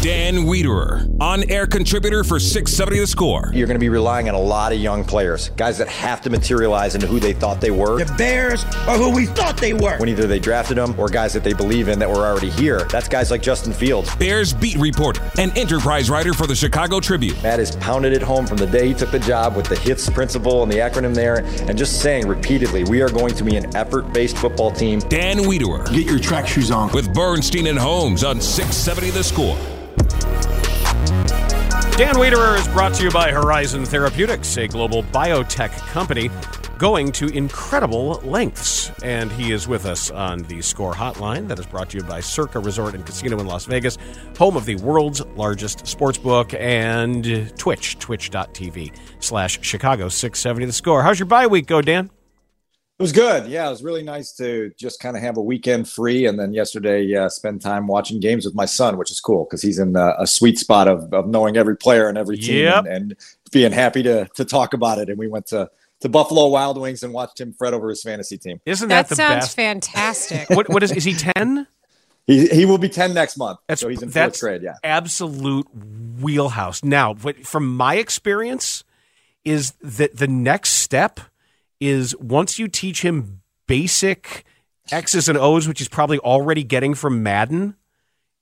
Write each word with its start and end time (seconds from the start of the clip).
Dan 0.00 0.44
Wiederer, 0.44 1.20
on 1.20 1.42
air 1.50 1.66
contributor 1.66 2.22
for 2.22 2.38
670 2.38 3.00
The 3.00 3.06
Score. 3.08 3.50
You're 3.52 3.66
going 3.66 3.74
to 3.74 3.80
be 3.80 3.88
relying 3.88 4.28
on 4.28 4.36
a 4.36 4.40
lot 4.40 4.72
of 4.72 4.78
young 4.78 5.02
players, 5.02 5.48
guys 5.56 5.76
that 5.78 5.88
have 5.88 6.20
to 6.20 6.30
materialize 6.30 6.94
into 6.94 7.08
who 7.08 7.18
they 7.18 7.32
thought 7.32 7.60
they 7.60 7.72
were. 7.72 7.98
The 8.04 8.14
Bears 8.14 8.62
are 8.86 8.96
who 8.96 9.12
we 9.12 9.26
thought 9.26 9.56
they 9.56 9.72
were. 9.72 9.98
When 9.98 10.08
either 10.08 10.28
they 10.28 10.38
drafted 10.38 10.76
them 10.76 10.94
or 11.00 11.08
guys 11.08 11.32
that 11.32 11.42
they 11.42 11.52
believe 11.52 11.88
in 11.88 11.98
that 11.98 12.08
were 12.08 12.24
already 12.24 12.50
here. 12.50 12.84
That's 12.84 13.08
guys 13.08 13.32
like 13.32 13.42
Justin 13.42 13.72
Fields. 13.72 14.14
Bears 14.14 14.52
beat 14.52 14.76
reporter 14.76 15.20
and 15.36 15.56
enterprise 15.58 16.08
writer 16.08 16.32
for 16.32 16.46
the 16.46 16.54
Chicago 16.54 17.00
Tribune. 17.00 17.34
Matt 17.42 17.58
has 17.58 17.74
pounded 17.74 18.12
it 18.12 18.22
home 18.22 18.46
from 18.46 18.58
the 18.58 18.68
day 18.68 18.86
he 18.86 18.94
took 18.94 19.10
the 19.10 19.18
job 19.18 19.56
with 19.56 19.66
the 19.66 19.76
HITS 19.76 20.10
principle 20.10 20.62
and 20.62 20.70
the 20.70 20.76
acronym 20.76 21.12
there, 21.12 21.38
and 21.68 21.76
just 21.76 22.00
saying 22.00 22.28
repeatedly, 22.28 22.84
we 22.84 23.02
are 23.02 23.10
going 23.10 23.34
to 23.34 23.42
be 23.42 23.56
an 23.56 23.74
effort 23.74 24.12
based 24.12 24.38
football 24.38 24.70
team. 24.70 25.00
Dan 25.00 25.38
Wiederer. 25.38 25.92
Get 25.92 26.06
your 26.06 26.20
track 26.20 26.46
shoes 26.46 26.70
on. 26.70 26.92
With 26.92 27.12
Bernstein 27.12 27.66
and 27.66 27.78
Holmes 27.78 28.22
on 28.22 28.40
670 28.40 29.10
The 29.10 29.24
Score. 29.24 29.58
Dan 31.98 32.14
Wiederer 32.14 32.56
is 32.56 32.68
brought 32.68 32.94
to 32.94 33.02
you 33.02 33.10
by 33.10 33.32
Horizon 33.32 33.84
Therapeutics, 33.84 34.56
a 34.56 34.68
global 34.68 35.02
biotech 35.02 35.76
company 35.88 36.30
going 36.78 37.10
to 37.10 37.26
incredible 37.26 38.20
lengths. 38.22 38.92
And 39.02 39.32
he 39.32 39.50
is 39.50 39.66
with 39.66 39.84
us 39.84 40.08
on 40.08 40.44
the 40.44 40.62
Score 40.62 40.94
Hotline 40.94 41.48
that 41.48 41.58
is 41.58 41.66
brought 41.66 41.90
to 41.90 41.96
you 41.96 42.04
by 42.04 42.20
Circa 42.20 42.60
Resort 42.60 42.94
and 42.94 43.04
Casino 43.04 43.40
in 43.40 43.48
Las 43.48 43.64
Vegas, 43.64 43.98
home 44.38 44.56
of 44.56 44.64
the 44.64 44.76
world's 44.76 45.26
largest 45.34 45.88
sports 45.88 46.18
book, 46.18 46.54
and 46.54 47.52
Twitch, 47.58 47.98
twitch.tv 47.98 48.96
slash 49.18 49.58
Chicago 49.62 50.08
670 50.08 50.66
The 50.66 50.72
Score. 50.72 51.02
How's 51.02 51.18
your 51.18 51.26
bye 51.26 51.48
week 51.48 51.66
go, 51.66 51.82
Dan? 51.82 52.10
It 52.98 53.02
was 53.02 53.12
good. 53.12 53.46
Yeah, 53.46 53.68
it 53.68 53.70
was 53.70 53.84
really 53.84 54.02
nice 54.02 54.32
to 54.32 54.72
just 54.76 54.98
kind 54.98 55.16
of 55.16 55.22
have 55.22 55.36
a 55.36 55.40
weekend 55.40 55.88
free, 55.88 56.26
and 56.26 56.36
then 56.36 56.52
yesterday 56.52 57.14
uh, 57.14 57.28
spend 57.28 57.60
time 57.60 57.86
watching 57.86 58.18
games 58.18 58.44
with 58.44 58.56
my 58.56 58.64
son, 58.64 58.96
which 58.96 59.12
is 59.12 59.20
cool 59.20 59.44
because 59.44 59.62
he's 59.62 59.78
in 59.78 59.94
a, 59.94 60.16
a, 60.18 60.26
sweet 60.26 60.58
spot 60.58 60.88
of, 60.88 61.14
of 61.14 61.28
knowing 61.28 61.56
every 61.56 61.76
player 61.76 62.08
and 62.08 62.18
every 62.18 62.36
team, 62.36 62.64
yep. 62.64 62.86
and, 62.86 62.88
and, 62.88 63.16
being 63.52 63.70
happy 63.70 64.02
to 64.02 64.28
to 64.34 64.44
talk 64.44 64.74
about 64.74 64.98
it. 64.98 65.08
And 65.08 65.16
we 65.16 65.28
went 65.28 65.46
to 65.46 65.70
to 66.00 66.08
Buffalo 66.08 66.48
Wild 66.48 66.76
Wings 66.76 67.04
and 67.04 67.14
watched 67.14 67.40
him 67.40 67.52
fret 67.52 67.72
over 67.72 67.88
his 67.88 68.02
fantasy 68.02 68.36
team. 68.36 68.60
Isn't 68.66 68.88
that, 68.88 69.02
that 69.02 69.08
the 69.10 69.14
sounds 69.14 69.44
best? 69.44 69.56
fantastic? 69.56 70.50
what 70.50 70.68
what 70.68 70.82
is 70.82 70.90
is 70.90 71.04
he 71.04 71.14
ten? 71.14 71.68
He 72.26 72.48
he 72.48 72.64
will 72.64 72.78
be 72.78 72.88
ten 72.88 73.14
next 73.14 73.36
month. 73.36 73.60
That's 73.68 73.80
so 73.80 73.88
he's 73.88 74.02
in 74.02 74.10
that's 74.10 74.40
fourth 74.40 74.50
grade. 74.50 74.62
Yeah, 74.62 74.74
absolute 74.82 75.68
wheelhouse. 76.20 76.82
Now, 76.82 77.14
what, 77.14 77.46
from 77.46 77.76
my 77.76 77.94
experience, 77.94 78.82
is 79.44 79.72
that 79.82 80.16
the 80.16 80.26
next 80.26 80.72
step 80.72 81.20
is 81.80 82.16
once 82.18 82.58
you 82.58 82.68
teach 82.68 83.02
him 83.02 83.40
basic 83.66 84.44
X's 84.90 85.28
and 85.28 85.36
O's, 85.38 85.68
which 85.68 85.78
he's 85.78 85.88
probably 85.88 86.18
already 86.20 86.64
getting 86.64 86.94
from 86.94 87.22
Madden, 87.22 87.76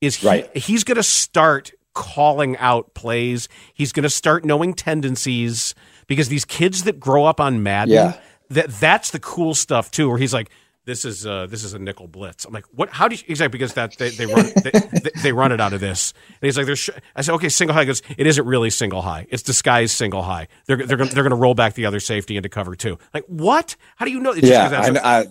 is 0.01 0.17
he, 0.17 0.27
Right. 0.27 0.57
he's 0.57 0.85
going 0.85 0.97
to 0.97 1.03
start 1.03 1.73
calling 1.95 2.57
out 2.59 2.95
plays. 2.95 3.49
He's 3.75 3.93
going 3.93 4.05
to 4.05 4.11
start 4.11 4.45
knowing 4.45 4.75
tendencies 4.75 5.75
because 6.07 6.29
these 6.29 6.45
kids 6.45 6.85
that 6.85 7.01
grow 7.01 7.25
up 7.25 7.41
on 7.41 7.63
Madden, 7.63 7.95
Yeah. 7.95 8.19
that 8.51 8.69
that's 8.69 9.11
the 9.11 9.19
cool 9.19 9.55
stuff 9.55 9.91
too. 9.91 10.09
Where 10.09 10.19
he's 10.19 10.35
like, 10.35 10.51
"This 10.87 11.05
is 11.05 11.27
uh, 11.27 11.47
this 11.47 11.65
is 11.65 11.75
a 11.75 11.79
nickel 11.79 12.09
blitz." 12.09 12.47
I'm 12.47 12.55
like, 12.55 12.65
"What? 12.75 12.89
How 12.89 13.09
do 13.09 13.15
you 13.15 13.23
exactly?" 13.29 13.59
Because 13.59 13.75
that 13.75 13.99
they, 13.99 14.09
they 14.09 14.25
run 14.25 14.51
they, 14.65 15.11
they, 15.23 15.33
run 15.33 15.53
it 15.53 15.61
out 15.61 15.75
of 15.75 15.81
this. 15.81 16.15
And 16.29 16.47
he's 16.47 16.57
like, 16.57 16.65
"There's." 16.65 16.79
Sh-. 16.79 16.91
I 17.15 17.21
said, 17.21 17.35
"Okay, 17.35 17.51
single 17.51 17.75
high." 17.75 17.83
He 17.83 17.87
goes, 17.87 18.03
"It 18.17 18.27
isn't 18.27 18.47
really 18.47 18.71
single 18.71 19.03
high. 19.03 19.27
It's 19.29 19.43
disguised 19.43 19.95
single 19.95 20.23
high. 20.23 20.49
They're 20.67 20.79
they're 20.79 20.97
gonna, 20.97 21.11
they're 21.11 21.23
going 21.23 21.31
to 21.31 21.37
roll 21.37 21.55
back 21.55 21.75
the 21.75 21.85
other 21.85 22.01
safety 22.01 22.37
into 22.37 22.49
cover 22.49 22.75
two. 22.75 22.99
Like 23.13 23.25
what? 23.27 23.77
How 23.97 24.07
do 24.07 24.13
you 24.13 24.21
know? 24.21 24.31
It's 24.33 24.47
just 24.47 24.71
that's 24.71 24.99
I, 24.99 25.21
I, 25.21 25.27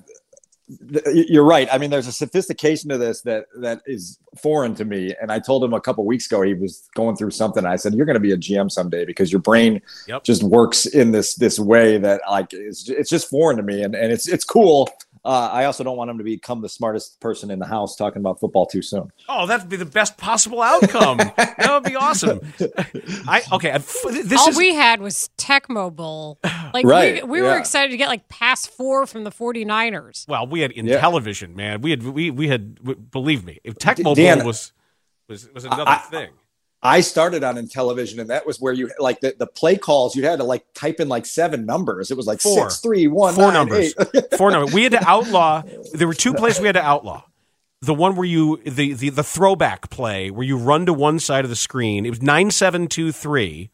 you're 1.14 1.46
right. 1.46 1.68
I 1.72 1.78
mean, 1.78 1.92
there's 1.92 2.08
a 2.08 2.12
sophistication 2.12 2.90
to 2.90 2.98
this 2.98 3.22
that 3.22 3.46
that 3.60 3.82
is 3.86 4.18
foreign 4.42 4.74
to 4.76 4.86
me. 4.86 5.14
And 5.22 5.32
I 5.32 5.40
told 5.40 5.64
him 5.64 5.74
a 5.74 5.82
couple 5.82 6.06
weeks 6.06 6.26
ago 6.26 6.42
he 6.42 6.56
was 6.56 6.90
going 6.96 7.16
through 7.16 7.32
something. 7.32 7.66
I 7.66 7.76
said, 7.76 7.94
"You're 7.94 8.06
going 8.06 8.16
to 8.16 8.20
be 8.20 8.32
a 8.32 8.38
GM 8.38 8.72
someday 8.72 9.06
because 9.06 9.32
your 9.32 9.42
brain 9.42 9.82
Yep. 10.08 10.24
just 10.24 10.44
works 10.44 10.86
in 10.86 11.12
this 11.12 11.36
this 11.36 11.60
way 11.60 11.98
that 12.00 12.22
like 12.30 12.48
it's 12.52 12.90
it's 12.90 13.10
just 13.10 13.30
foreign 13.30 13.58
to 13.58 13.64
me, 13.64 13.84
and 13.84 13.96
and 13.96 14.12
it's 14.12 14.28
it's 14.28 14.44
cool." 14.44 14.90
Uh, 15.26 15.50
I 15.52 15.66
also 15.66 15.84
don't 15.84 15.98
want 15.98 16.12
him 16.12 16.20
to 16.20 16.24
become 16.24 16.62
the 16.62 16.70
smartest 16.70 17.20
person 17.20 17.50
in 17.50 17.58
the 17.58 17.66
house 17.66 17.96
talking 17.96 18.20
about 18.22 18.40
football 18.40 18.68
too 18.68 18.84
soon. 18.84 19.12
Oh, 19.28 19.48
that'd 19.48 19.68
be 19.68 19.76
the 19.76 19.84
best 19.86 20.18
possible 20.18 20.62
outcome. 20.62 21.18
that 21.18 21.68
would 21.72 21.84
be 21.84 21.96
awesome. 21.96 22.42
I 23.28 23.42
okay. 23.54 23.72
This 24.24 24.40
All 24.40 24.50
is 24.50 24.58
we 24.58 24.76
had 24.76 25.02
was 25.02 25.32
Tecmo 25.38 25.94
Bowl. 25.94 26.38
Like 26.76 26.86
Right, 26.86 27.28
we, 27.28 27.40
we 27.40 27.42
were 27.42 27.58
excited 27.58 27.90
to 27.90 27.98
get 27.98 28.08
like 28.08 28.30
pass 28.30 28.68
four 28.68 29.08
from 29.08 29.24
the 29.24 29.32
49ers. 29.32 30.28
well, 30.28 30.46
we 30.46 30.60
had 30.60 30.72
in 30.72 30.86
Yeah. 30.86 31.00
television, 31.00 31.56
man. 31.56 31.82
We 31.82 31.90
had 31.90 32.04
we 32.04 32.30
we 32.30 32.48
had 32.48 32.76
w- 32.76 33.00
believe 33.00 33.44
me, 33.44 33.60
if 33.64 33.76
Tech 33.80 33.98
D- 33.98 34.04
Mobile 34.04 34.16
Dan, 34.24 34.46
was 34.46 34.74
was 35.28 35.50
was 35.54 35.66
another 35.66 35.90
I- 35.90 35.98
thing. 35.98 36.30
I 36.30 36.45
started 37.02 37.44
on 37.44 37.56
Intellivision, 37.56 38.20
and 38.20 38.30
that 38.30 38.46
was 38.46 38.60
where 38.62 38.74
you 38.74 38.92
like 39.00 39.20
the, 39.20 39.36
the 39.38 39.48
play 39.48 39.76
calls. 39.76 40.16
You 40.16 40.26
had 40.26 40.38
to 40.38 40.44
like 40.44 40.66
type 40.74 41.00
in 41.00 41.10
like 41.10 41.26
seven 41.26 41.66
numbers. 41.66 42.12
It 42.12 42.18
was 42.18 42.28
like 42.28 42.42
Four. 42.42 42.70
six, 42.70 42.80
three, 42.80 43.08
one, 43.08 43.34
Four 43.34 43.46
nine, 43.46 43.54
numbers. 43.54 43.94
Four 44.38 44.52
numbers. 44.52 44.74
We 44.74 44.84
had 44.84 44.92
to 44.92 45.04
outlaw. 45.08 45.64
There 45.94 46.08
were 46.08 46.14
two 46.14 46.34
plays 46.34 46.60
we 46.60 46.68
had 46.68 46.76
to 46.76 46.84
outlaw. 46.84 47.24
The 47.82 47.94
one 47.94 48.16
where 48.16 48.26
you 48.26 48.62
the, 48.66 48.94
the 48.94 49.10
the 49.10 49.24
throwback 49.24 49.90
play 49.92 50.32
where 50.32 50.46
you 50.46 50.58
run 50.58 50.88
to 50.88 50.94
one 50.94 51.20
side 51.20 51.44
of 51.44 51.50
the 51.50 51.56
screen. 51.56 52.06
It 52.06 52.10
was 52.10 52.22
nine 52.22 52.50
seven 52.50 52.88
two 52.88 53.12
three 53.12 53.70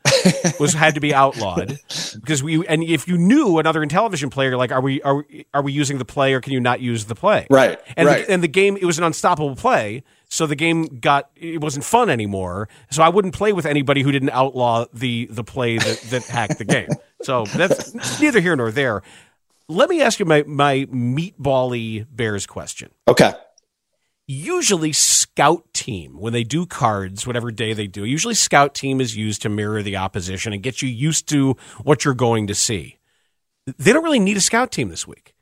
was 0.59 0.73
had 0.73 0.95
to 0.95 1.00
be 1.01 1.13
outlawed 1.13 1.79
because 2.16 2.44
we 2.44 2.66
and 2.68 2.83
if 2.83 3.07
you 3.07 3.18
knew 3.18 3.57
another 3.57 3.85
Intellivision 3.85 4.29
player 4.29 4.57
like 4.57 4.72
are 4.72 4.81
we 4.81 5.01
are 5.03 5.18
we, 5.18 5.45
are 5.53 5.62
we 5.62 5.72
using 5.72 5.97
the 5.97 6.03
play 6.03 6.33
or 6.33 6.41
can 6.41 6.51
you 6.51 6.59
not 6.59 6.81
use 6.81 7.06
the 7.06 7.16
play 7.16 7.47
Right, 7.50 7.79
and 7.95 8.07
right. 8.07 8.25
The, 8.25 8.33
and 8.33 8.44
the 8.44 8.50
game 8.50 8.75
it 8.75 8.85
was 8.85 8.97
an 8.97 9.06
unstoppable 9.06 9.56
play 9.56 10.04
so 10.31 10.48
the 10.48 10.56
game 10.56 10.86
got 10.86 11.30
it 11.36 11.62
wasn't 11.62 11.83
fun 11.83 12.10
anymore. 12.10 12.69
So 12.89 13.04
I 13.04 13.10
wouldn't 13.10 13.36
play 13.36 13.51
with 13.51 13.66
anybody 13.66 14.01
who 14.01 14.13
didn't 14.13 14.30
outlaw 14.30 14.86
the 14.94 15.28
the 15.30 15.44
play 15.44 15.78
that 15.78 16.01
that 16.10 16.24
hacked 16.24 16.57
the 16.57 16.66
game. 16.66 16.89
So 17.24 17.45
that's 17.45 18.19
neither 18.19 18.39
here 18.42 18.56
nor 18.56 18.72
there. 18.72 19.04
Let 19.68 19.89
me 19.89 20.01
ask 20.01 20.18
you 20.18 20.25
my 20.25 20.44
my 20.48 20.86
meatbally 20.86 22.07
bears 22.10 22.48
question. 22.48 22.89
Okay. 23.07 23.33
usually 24.25 24.92
scout 24.92 25.72
team 25.72 26.18
when 26.19 26.33
they 26.33 26.44
do 26.44 26.66
cards 26.66 27.28
whatever 27.28 27.51
day 27.51 27.74
they 27.74 27.86
do 27.86 28.06
usually 28.06 28.33
scout 28.33 28.74
team 28.74 29.00
is 29.00 29.16
used 29.16 29.44
to 29.44 29.50
mirror 29.50 29.83
the 29.83 29.98
opposition 29.98 30.51
and 30.51 30.63
get 30.63 30.81
you 30.81 30.89
used 30.89 31.30
to 31.30 31.56
what 31.83 32.04
you're 32.04 32.16
going 32.16 32.48
to 32.48 32.56
see. 32.56 32.98
They 33.78 33.94
don't 33.94 34.04
really 34.04 34.18
need 34.19 34.38
a 34.38 34.42
scout 34.42 34.72
team 34.72 34.89
this 34.89 35.06
week 35.06 35.36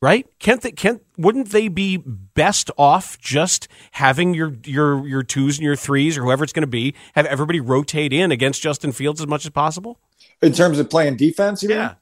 right 0.00 0.26
can't 0.38 0.62
they 0.62 0.72
can't 0.72 1.02
wouldn't 1.18 1.50
they 1.50 1.68
be 1.68 1.96
best 1.96 2.70
off 2.78 3.18
just 3.18 3.68
having 3.92 4.34
your 4.34 4.56
your 4.64 5.06
your 5.06 5.22
twos 5.22 5.58
and 5.58 5.64
your 5.64 5.76
threes 5.76 6.16
or 6.16 6.22
whoever 6.22 6.42
it's 6.44 6.52
going 6.52 6.62
to 6.62 6.66
be 6.66 6.94
have 7.14 7.26
everybody 7.26 7.60
rotate 7.60 8.12
in 8.12 8.32
against 8.32 8.62
justin 8.62 8.92
fields 8.92 9.20
as 9.20 9.26
much 9.26 9.44
as 9.44 9.50
possible 9.50 9.98
In 10.42 10.52
terms 10.52 10.78
of 10.78 10.88
playing 10.88 11.16
defense, 11.16 11.62
you 11.62 11.68
mean? 11.68 11.78
yeah 11.78 11.94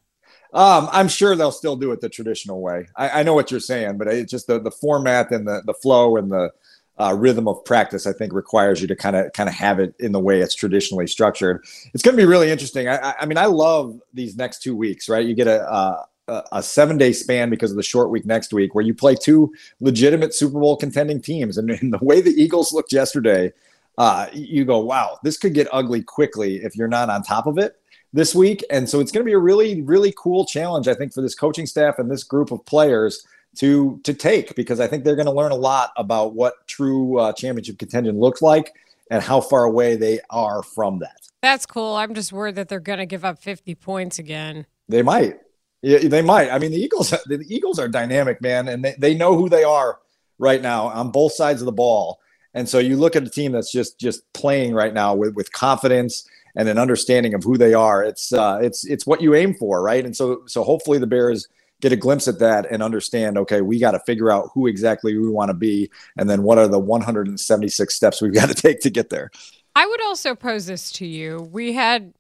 Um, 0.53 0.89
I'm 0.93 1.09
sure 1.09 1.37
they'll 1.37 1.53
still 1.53 1.77
do 1.77 1.93
it 1.93 2.01
the 2.01 2.09
traditional 2.09 2.63
way. 2.63 2.89
I, 2.97 3.21
I 3.21 3.23
know 3.23 3.35
what 3.35 3.51
you're 3.51 3.61
saying, 3.61 3.99
but 3.99 4.09
it's 4.09 4.31
just 4.31 4.47
the 4.47 4.59
the 4.59 4.71
format 4.71 5.31
and 5.31 5.47
the 5.47 5.63
the 5.67 5.75
flow 5.75 6.17
and 6.17 6.33
the 6.33 6.53
uh, 6.99 7.15
rhythm 7.15 7.47
of 7.47 7.65
practice. 7.65 8.07
I 8.07 8.13
think 8.13 8.33
requires 8.33 8.81
you 8.81 8.89
to 8.89 8.97
kind 8.97 9.15
of 9.15 9.31
kind 9.35 9.49
of 9.49 9.55
have 9.55 9.79
it 9.79 9.95
in 9.99 10.13
the 10.13 10.21
way 10.21 10.41
it's 10.41 10.55
traditionally 10.55 11.07
structured. 11.07 11.65
It's 11.93 12.03
going 12.03 12.17
to 12.17 12.23
be 12.23 12.27
really 12.27 12.51
interesting. 12.51 12.89
I, 12.89 13.15
I, 13.21 13.27
mean, 13.27 13.39
I 13.39 13.45
love 13.45 14.01
these 14.15 14.37
next 14.37 14.63
two 14.63 14.75
weeks. 14.75 15.09
Right, 15.09 15.27
you 15.27 15.35
get 15.35 15.49
a, 15.49 15.71
a 15.71 16.07
a 16.53 16.63
seven 16.63 16.99
day 16.99 17.13
span 17.13 17.51
because 17.51 17.71
of 17.71 17.77
the 17.77 17.83
short 17.83 18.11
week 18.11 18.27
next 18.27 18.53
week 18.53 18.75
where 18.75 18.85
you 18.85 18.95
play 18.95 19.15
two 19.15 19.53
legitimate 19.81 20.35
Super 20.35 20.61
Bowl 20.61 20.77
contending 20.77 21.21
teams. 21.21 21.59
And, 21.59 21.71
and 21.71 21.93
the 21.93 21.99
way 22.03 22.21
the 22.21 22.31
Eagles 22.31 22.73
looked 22.73 22.93
yesterday, 22.93 23.53
uh, 23.97 24.29
you 24.33 24.65
go, 24.65 24.79
wow, 24.79 25.19
this 25.23 25.37
could 25.37 25.55
get 25.55 25.69
ugly 25.73 26.03
quickly 26.03 26.57
if 26.57 26.77
you're 26.77 26.89
not 26.89 27.11
on 27.11 27.23
top 27.23 27.47
of 27.47 27.59
it 27.59 27.81
this 28.13 28.35
week. 28.35 28.65
And 28.71 28.89
so 28.89 29.01
it's 29.01 29.13
going 29.13 29.25
to 29.25 29.29
be 29.29 29.35
a 29.35 29.39
really, 29.39 29.83
really 29.83 30.15
cool 30.17 30.45
challenge, 30.45 30.89
I 30.89 30.95
think, 30.95 31.13
for 31.13 31.21
this 31.21 31.35
coaching 31.35 31.67
staff 31.67 31.99
and 31.99 32.11
this 32.11 32.25
group 32.25 32.51
of 32.51 32.65
players 32.65 33.27
to 33.57 33.99
to 34.05 34.15
take 34.15 34.55
because 34.55 34.79
I 34.79 34.87
think 34.87 35.05
they're 35.05 35.17
going 35.17 35.27
to 35.27 35.33
learn 35.33 35.53
a 35.53 35.57
lot 35.57 35.93
about 35.97 36.35
what 36.35 36.67
true 36.67 37.19
uh, 37.19 37.33
championship 37.33 37.79
contention 37.79 38.19
looks 38.21 38.43
like 38.43 38.75
and 39.11 39.23
how 39.23 39.41
far 39.41 39.65
away 39.65 39.97
they 39.97 40.21
are 40.31 40.63
from 40.63 40.99
that. 41.01 41.29
That's 41.43 41.67
cool. 41.67 41.95
I'm 41.95 42.15
just 42.15 42.33
worried 42.33 42.57
that 42.57 42.69
they're 42.69 42.81
going 42.81 42.99
to 42.99 43.07
give 43.07 43.25
up 43.25 43.39
50 43.39 43.75
points 43.77 44.19
again. 44.19 44.67
They 44.89 45.03
might. 45.03 45.41
Yeah, 45.83 45.99
they 45.99 46.23
might. 46.23 46.51
I 46.51 46.59
mean, 46.59 46.73
the 46.73 46.83
Eagles. 46.83 47.15
The 47.27 47.45
Eagles 47.49 47.79
are 47.79 47.89
dynamic, 47.89 48.41
man, 48.41 48.69
and 48.69 48.85
they, 48.85 48.95
they 48.99 49.15
know 49.15 49.37
who 49.37 49.49
they 49.49 49.65
are 49.65 49.99
right 50.39 50.61
now 50.61 50.87
on 50.87 51.11
both 51.11 51.33
sides 51.33 51.61
of 51.61 51.67
the 51.67 51.73
ball. 51.73 52.21
And 52.55 52.69
so 52.69 52.79
you 52.79 52.97
look 52.97 53.17
at 53.17 53.23
a 53.23 53.31
team 53.31 53.53
that's 53.53 53.71
just 53.71 53.99
just 53.99 54.31
playing 54.33 54.75
right 54.75 54.93
now 54.93 55.15
with 55.15 55.35
with 55.35 55.53
confidence 55.53 56.29
and 56.57 56.69
an 56.69 56.79
understanding 56.79 57.35
of 57.35 57.45
who 57.45 57.57
they 57.57 57.75
are. 57.75 58.03
It's 58.03 58.33
uh, 58.33 58.59
it's 58.63 58.85
it's 58.85 59.07
what 59.07 59.21
you 59.21 59.35
aim 59.35 59.55
for, 59.55 59.83
right? 59.83 60.05
And 60.05 60.17
so 60.17 60.43
so 60.47 60.65
hopefully 60.65 60.99
the 60.99 61.07
Bears 61.07 61.47
get 61.81 61.93
a 61.93 61.97
glimpse 61.97 62.27
at 62.27 62.41
that 62.41 62.67
and 62.71 62.83
understand. 62.83 63.39
Okay, 63.39 63.61
we 63.61 63.79
got 63.79 63.93
to 63.93 64.01
figure 64.01 64.31
out 64.31 64.51
who 64.55 64.67
exactly 64.67 65.17
we 65.17 65.29
want 65.29 65.51
to 65.51 65.55
be, 65.55 65.91
and 66.17 66.29
then 66.29 66.43
what 66.43 66.59
are 66.59 66.69
the 66.69 66.79
176 66.79 67.95
steps 67.95 68.21
we've 68.21 68.35
got 68.35 68.49
to 68.49 68.55
take 68.55 68.81
to 68.81 68.91
get 68.91 69.11
there. 69.11 69.31
I 69.77 69.87
would 69.87 70.03
also 70.03 70.35
pose 70.35 70.67
this 70.67 70.91
to 70.93 71.07
you. 71.07 71.49
We 71.53 71.75
had 71.75 72.13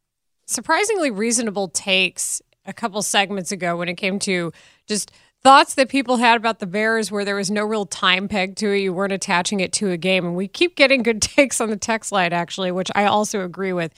surprisingly 0.46 1.10
reasonable 1.10 1.68
takes 1.68 2.40
a 2.68 2.72
couple 2.72 3.00
segments 3.02 3.50
ago 3.50 3.76
when 3.76 3.88
it 3.88 3.94
came 3.94 4.18
to 4.20 4.52
just 4.86 5.10
thoughts 5.42 5.74
that 5.74 5.88
people 5.88 6.18
had 6.18 6.36
about 6.36 6.58
the 6.58 6.66
Bears 6.66 7.10
where 7.10 7.24
there 7.24 7.34
was 7.34 7.50
no 7.50 7.64
real 7.64 7.86
time 7.86 8.28
peg 8.28 8.54
to 8.56 8.70
it. 8.70 8.78
You 8.78 8.92
weren't 8.92 9.12
attaching 9.12 9.60
it 9.60 9.72
to 9.74 9.90
a 9.90 9.96
game. 9.96 10.24
And 10.24 10.36
we 10.36 10.46
keep 10.46 10.76
getting 10.76 11.02
good 11.02 11.22
takes 11.22 11.60
on 11.60 11.70
the 11.70 11.76
text 11.76 12.12
line, 12.12 12.32
actually, 12.32 12.70
which 12.70 12.90
I 12.94 13.06
also 13.06 13.44
agree 13.44 13.72
with. 13.72 13.92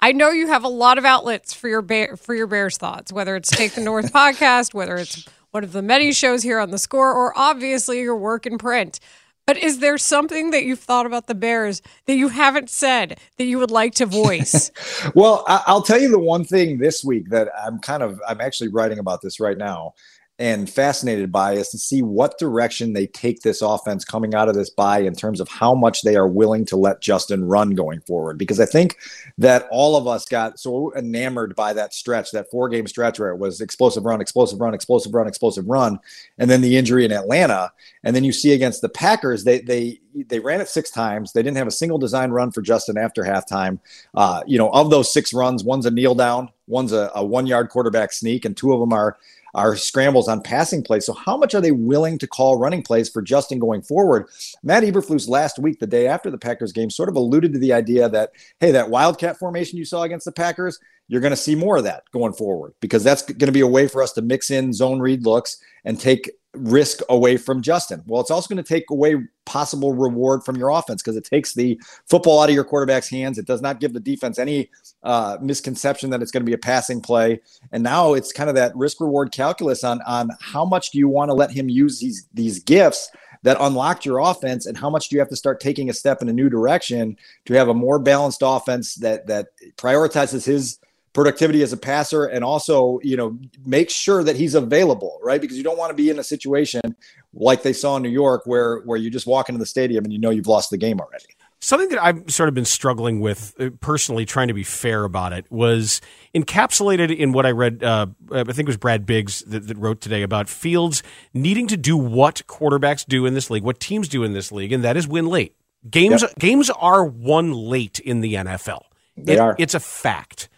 I 0.00 0.12
know 0.12 0.30
you 0.30 0.48
have 0.48 0.64
a 0.64 0.68
lot 0.68 0.98
of 0.98 1.04
outlets 1.06 1.54
for 1.54 1.68
your 1.68 1.80
bear, 1.80 2.16
for 2.16 2.34
your 2.34 2.46
Bears 2.46 2.76
thoughts, 2.76 3.12
whether 3.12 3.34
it's 3.34 3.50
Take 3.50 3.74
the 3.74 3.80
North 3.80 4.12
podcast, 4.12 4.74
whether 4.74 4.96
it's 4.96 5.24
one 5.52 5.64
of 5.64 5.72
the 5.72 5.80
many 5.80 6.12
shows 6.12 6.42
here 6.42 6.58
on 6.58 6.70
the 6.70 6.78
score, 6.78 7.14
or 7.14 7.32
obviously 7.38 8.00
your 8.00 8.16
work 8.16 8.44
in 8.44 8.58
print. 8.58 9.00
But 9.46 9.58
is 9.58 9.78
there 9.78 9.96
something 9.96 10.50
that 10.50 10.64
you've 10.64 10.80
thought 10.80 11.06
about 11.06 11.28
the 11.28 11.34
Bears 11.34 11.80
that 12.06 12.16
you 12.16 12.28
haven't 12.28 12.68
said 12.68 13.20
that 13.38 13.44
you 13.44 13.58
would 13.58 13.70
like 13.70 13.94
to 13.94 14.06
voice? 14.06 14.72
well, 15.14 15.44
I'll 15.46 15.82
tell 15.82 16.00
you 16.00 16.10
the 16.10 16.18
one 16.18 16.44
thing 16.44 16.78
this 16.78 17.04
week 17.04 17.30
that 17.30 17.48
I'm 17.56 17.78
kind 17.78 18.02
of 18.02 18.20
I'm 18.26 18.40
actually 18.40 18.68
writing 18.68 18.98
about 18.98 19.22
this 19.22 19.38
right 19.38 19.56
now 19.56 19.94
and 20.38 20.68
fascinated 20.68 21.32
by 21.32 21.52
is 21.52 21.70
to 21.70 21.78
see 21.78 22.02
what 22.02 22.38
direction 22.38 22.92
they 22.92 23.06
take 23.06 23.40
this 23.40 23.62
offense 23.62 24.04
coming 24.04 24.34
out 24.34 24.48
of 24.48 24.54
this 24.54 24.68
bye 24.68 24.98
in 24.98 25.14
terms 25.14 25.40
of 25.40 25.48
how 25.48 25.74
much 25.74 26.02
they 26.02 26.14
are 26.14 26.28
willing 26.28 26.66
to 26.66 26.76
let 26.76 27.00
Justin 27.00 27.44
run 27.44 27.70
going 27.70 28.00
forward. 28.00 28.36
Because 28.36 28.60
I 28.60 28.66
think 28.66 28.98
that 29.38 29.66
all 29.70 29.96
of 29.96 30.06
us 30.06 30.26
got 30.26 30.58
so 30.58 30.94
enamored 30.94 31.56
by 31.56 31.72
that 31.72 31.94
stretch, 31.94 32.32
that 32.32 32.50
four 32.50 32.68
game 32.68 32.86
stretch 32.86 33.18
where 33.18 33.30
it 33.30 33.38
was 33.38 33.62
explosive 33.62 34.04
run, 34.04 34.20
explosive 34.20 34.60
run, 34.60 34.74
explosive 34.74 35.14
run, 35.14 35.26
explosive 35.26 35.66
run, 35.66 35.98
and 36.36 36.50
then 36.50 36.60
the 36.60 36.76
injury 36.76 37.06
in 37.06 37.12
Atlanta. 37.12 37.72
And 38.04 38.14
then 38.14 38.24
you 38.24 38.32
see 38.32 38.52
against 38.52 38.82
the 38.82 38.90
Packers, 38.90 39.44
they 39.44 39.60
they 39.60 40.00
they 40.28 40.38
ran 40.38 40.60
it 40.60 40.68
six 40.68 40.90
times. 40.90 41.32
They 41.32 41.42
didn't 41.42 41.56
have 41.56 41.66
a 41.66 41.72
single 41.72 41.98
design 41.98 42.30
run 42.30 42.52
for 42.52 42.60
Justin 42.60 42.98
after 42.98 43.22
halftime. 43.22 43.78
Uh, 44.14 44.42
you 44.46 44.58
know, 44.58 44.68
of 44.70 44.90
those 44.90 45.12
six 45.12 45.32
runs, 45.32 45.64
one's 45.64 45.86
a 45.86 45.90
kneel 45.90 46.14
down, 46.14 46.50
one's 46.66 46.92
a, 46.92 47.10
a 47.14 47.24
one 47.24 47.46
yard 47.46 47.70
quarterback 47.70 48.12
sneak, 48.12 48.44
and 48.44 48.54
two 48.54 48.72
of 48.72 48.80
them 48.80 48.92
are 48.92 49.16
are 49.56 49.74
scrambles 49.74 50.28
on 50.28 50.42
passing 50.42 50.82
plays. 50.82 51.06
So 51.06 51.14
how 51.14 51.36
much 51.36 51.54
are 51.54 51.62
they 51.62 51.72
willing 51.72 52.18
to 52.18 52.26
call 52.26 52.58
running 52.58 52.82
plays 52.82 53.08
for 53.08 53.22
Justin 53.22 53.58
going 53.58 53.80
forward? 53.80 54.28
Matt 54.62 54.84
Eberflus 54.84 55.28
last 55.28 55.58
week, 55.58 55.80
the 55.80 55.86
day 55.86 56.06
after 56.06 56.30
the 56.30 56.38
Packers 56.38 56.72
game, 56.72 56.90
sort 56.90 57.08
of 57.08 57.16
alluded 57.16 57.54
to 57.54 57.58
the 57.58 57.72
idea 57.72 58.08
that 58.10 58.32
hey, 58.60 58.70
that 58.70 58.90
wildcat 58.90 59.38
formation 59.38 59.78
you 59.78 59.86
saw 59.86 60.02
against 60.02 60.26
the 60.26 60.32
Packers, 60.32 60.78
you're 61.08 61.22
going 61.22 61.32
to 61.32 61.36
see 61.36 61.54
more 61.54 61.78
of 61.78 61.84
that 61.84 62.04
going 62.12 62.34
forward 62.34 62.74
because 62.80 63.02
that's 63.02 63.22
going 63.22 63.38
to 63.38 63.52
be 63.52 63.60
a 63.60 63.66
way 63.66 63.88
for 63.88 64.02
us 64.02 64.12
to 64.12 64.22
mix 64.22 64.50
in 64.50 64.72
zone 64.72 65.00
read 65.00 65.24
looks 65.24 65.58
and 65.84 65.98
take 65.98 66.30
risk 66.56 67.00
away 67.08 67.36
from 67.36 67.62
Justin. 67.62 68.02
Well, 68.06 68.20
it's 68.20 68.30
also 68.30 68.52
going 68.52 68.62
to 68.62 68.68
take 68.68 68.90
away 68.90 69.16
possible 69.44 69.92
reward 69.92 70.44
from 70.44 70.56
your 70.56 70.70
offense 70.70 71.02
because 71.02 71.16
it 71.16 71.24
takes 71.24 71.54
the 71.54 71.80
football 72.08 72.40
out 72.40 72.48
of 72.48 72.54
your 72.54 72.64
quarterback's 72.64 73.08
hands. 73.08 73.38
It 73.38 73.46
does 73.46 73.62
not 73.62 73.80
give 73.80 73.92
the 73.92 74.00
defense 74.00 74.38
any 74.38 74.70
uh, 75.02 75.38
misconception 75.40 76.10
that 76.10 76.22
it's 76.22 76.30
going 76.30 76.42
to 76.42 76.46
be 76.46 76.54
a 76.54 76.58
passing 76.58 77.00
play. 77.00 77.40
And 77.72 77.82
now 77.82 78.14
it's 78.14 78.32
kind 78.32 78.48
of 78.48 78.56
that 78.56 78.74
risk 78.76 79.00
reward 79.00 79.32
calculus 79.32 79.84
on 79.84 80.02
on 80.02 80.30
how 80.40 80.64
much 80.64 80.90
do 80.90 80.98
you 80.98 81.08
want 81.08 81.28
to 81.28 81.34
let 81.34 81.50
him 81.50 81.68
use 81.68 82.00
these 82.00 82.26
these 82.34 82.58
gifts 82.58 83.10
that 83.42 83.56
unlocked 83.60 84.04
your 84.04 84.18
offense 84.18 84.66
and 84.66 84.76
how 84.76 84.90
much 84.90 85.08
do 85.08 85.14
you 85.14 85.20
have 85.20 85.28
to 85.28 85.36
start 85.36 85.60
taking 85.60 85.88
a 85.88 85.94
step 85.94 86.20
in 86.22 86.28
a 86.28 86.32
new 86.32 86.48
direction 86.48 87.16
to 87.44 87.54
have 87.54 87.68
a 87.68 87.74
more 87.74 87.98
balanced 87.98 88.42
offense 88.44 88.96
that 88.96 89.26
that 89.28 89.48
prioritizes 89.76 90.44
his 90.44 90.78
productivity 91.16 91.62
as 91.62 91.72
a 91.72 91.78
passer 91.78 92.26
and 92.26 92.44
also 92.44 93.00
you 93.02 93.16
know 93.16 93.38
make 93.64 93.88
sure 93.88 94.22
that 94.22 94.36
he's 94.36 94.54
available 94.54 95.18
right 95.22 95.40
because 95.40 95.56
you 95.56 95.64
don't 95.64 95.78
want 95.78 95.88
to 95.88 95.94
be 95.94 96.10
in 96.10 96.18
a 96.18 96.22
situation 96.22 96.94
like 97.32 97.62
they 97.62 97.72
saw 97.72 97.96
in 97.96 98.02
new 98.02 98.10
york 98.10 98.42
where 98.44 98.80
where 98.80 98.98
you 98.98 99.08
just 99.08 99.26
walk 99.26 99.48
into 99.48 99.58
the 99.58 99.64
stadium 99.64 100.04
and 100.04 100.12
you 100.12 100.18
know 100.18 100.28
you've 100.28 100.46
lost 100.46 100.68
the 100.68 100.76
game 100.76 101.00
already 101.00 101.24
Something 101.58 101.88
that 101.88 102.04
I've 102.04 102.30
sort 102.30 102.50
of 102.50 102.54
been 102.54 102.66
struggling 102.66 103.20
with 103.20 103.54
uh, 103.58 103.70
personally, 103.80 104.26
trying 104.26 104.48
to 104.48 104.54
be 104.54 104.62
fair 104.62 105.04
about 105.04 105.32
it, 105.32 105.50
was 105.50 106.02
encapsulated 106.34 107.16
in 107.16 107.32
what 107.32 107.46
I 107.46 107.50
read. 107.50 107.82
Uh, 107.82 108.08
I 108.30 108.44
think 108.44 108.60
it 108.60 108.66
was 108.66 108.76
Brad 108.76 109.06
Biggs 109.06 109.40
that, 109.46 109.66
that, 109.66 109.78
wrote 109.78 110.02
today 110.02 110.22
about 110.22 110.50
Fields 110.50 111.02
needing 111.32 111.66
to 111.68 111.76
do 111.78 111.96
what 111.96 112.42
quarterbacks 112.46 113.06
do 113.06 113.24
in 113.24 113.32
this 113.32 113.50
league, 113.50 113.62
what 113.62 113.80
teams 113.80 114.06
do 114.06 114.22
in 114.22 114.34
this 114.34 114.52
league, 114.52 114.70
and 114.70 114.84
that 114.84 114.98
is 114.98 115.08
win 115.08 115.28
late. 115.28 115.56
Games 115.88 116.20
yep. 116.20 116.38
games 116.38 116.68
are 116.68 117.06
won 117.06 117.52
late 117.52 118.00
in 118.00 118.20
the 118.20 118.34
NFL. 118.34 118.82
They 119.16 119.32
it, 119.32 119.38
are. 119.38 119.56
It's 119.58 119.74
a 119.74 119.80
fact. 119.80 120.50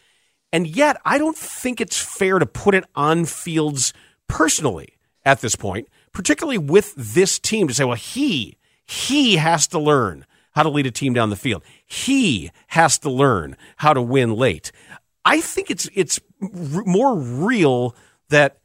And 0.53 0.67
yet, 0.67 1.01
I 1.05 1.19
don't 1.19 1.37
think 1.37 1.81
it's 1.81 2.01
fair 2.01 2.39
to 2.39 2.47
put 2.47 2.75
it 2.75 2.85
on 2.95 3.25
Fields 3.27 3.93
personally 4.29 4.95
at 5.25 5.41
this 5.41 5.57
point, 5.57 5.89
particularly 6.13 6.59
with 6.59 6.95
this 6.97 7.39
team 7.39 7.69
to 7.69 7.75
say, 7.75 7.85
well, 7.85 7.97
he 7.97 8.57
he 8.87 9.37
has 9.37 9.67
to 9.69 9.79
learn 9.79 10.25
how 10.53 10.63
to 10.63 10.71
lead 10.71 10.87
a 10.87 10.91
team 10.91 11.13
down 11.13 11.31
the 11.31 11.37
field. 11.37 11.63
He 11.87 12.51
has 12.69 12.99
to 13.01 13.11
learn 13.11 13.57
how 13.77 13.93
to 13.93 14.01
win 14.03 14.35
late. 14.35 14.73
I 15.25 15.41
think 15.41 15.71
it's 15.71 15.89
it's 15.95 16.19
more 16.41 17.17
real 17.17 17.95
that 18.31 18.59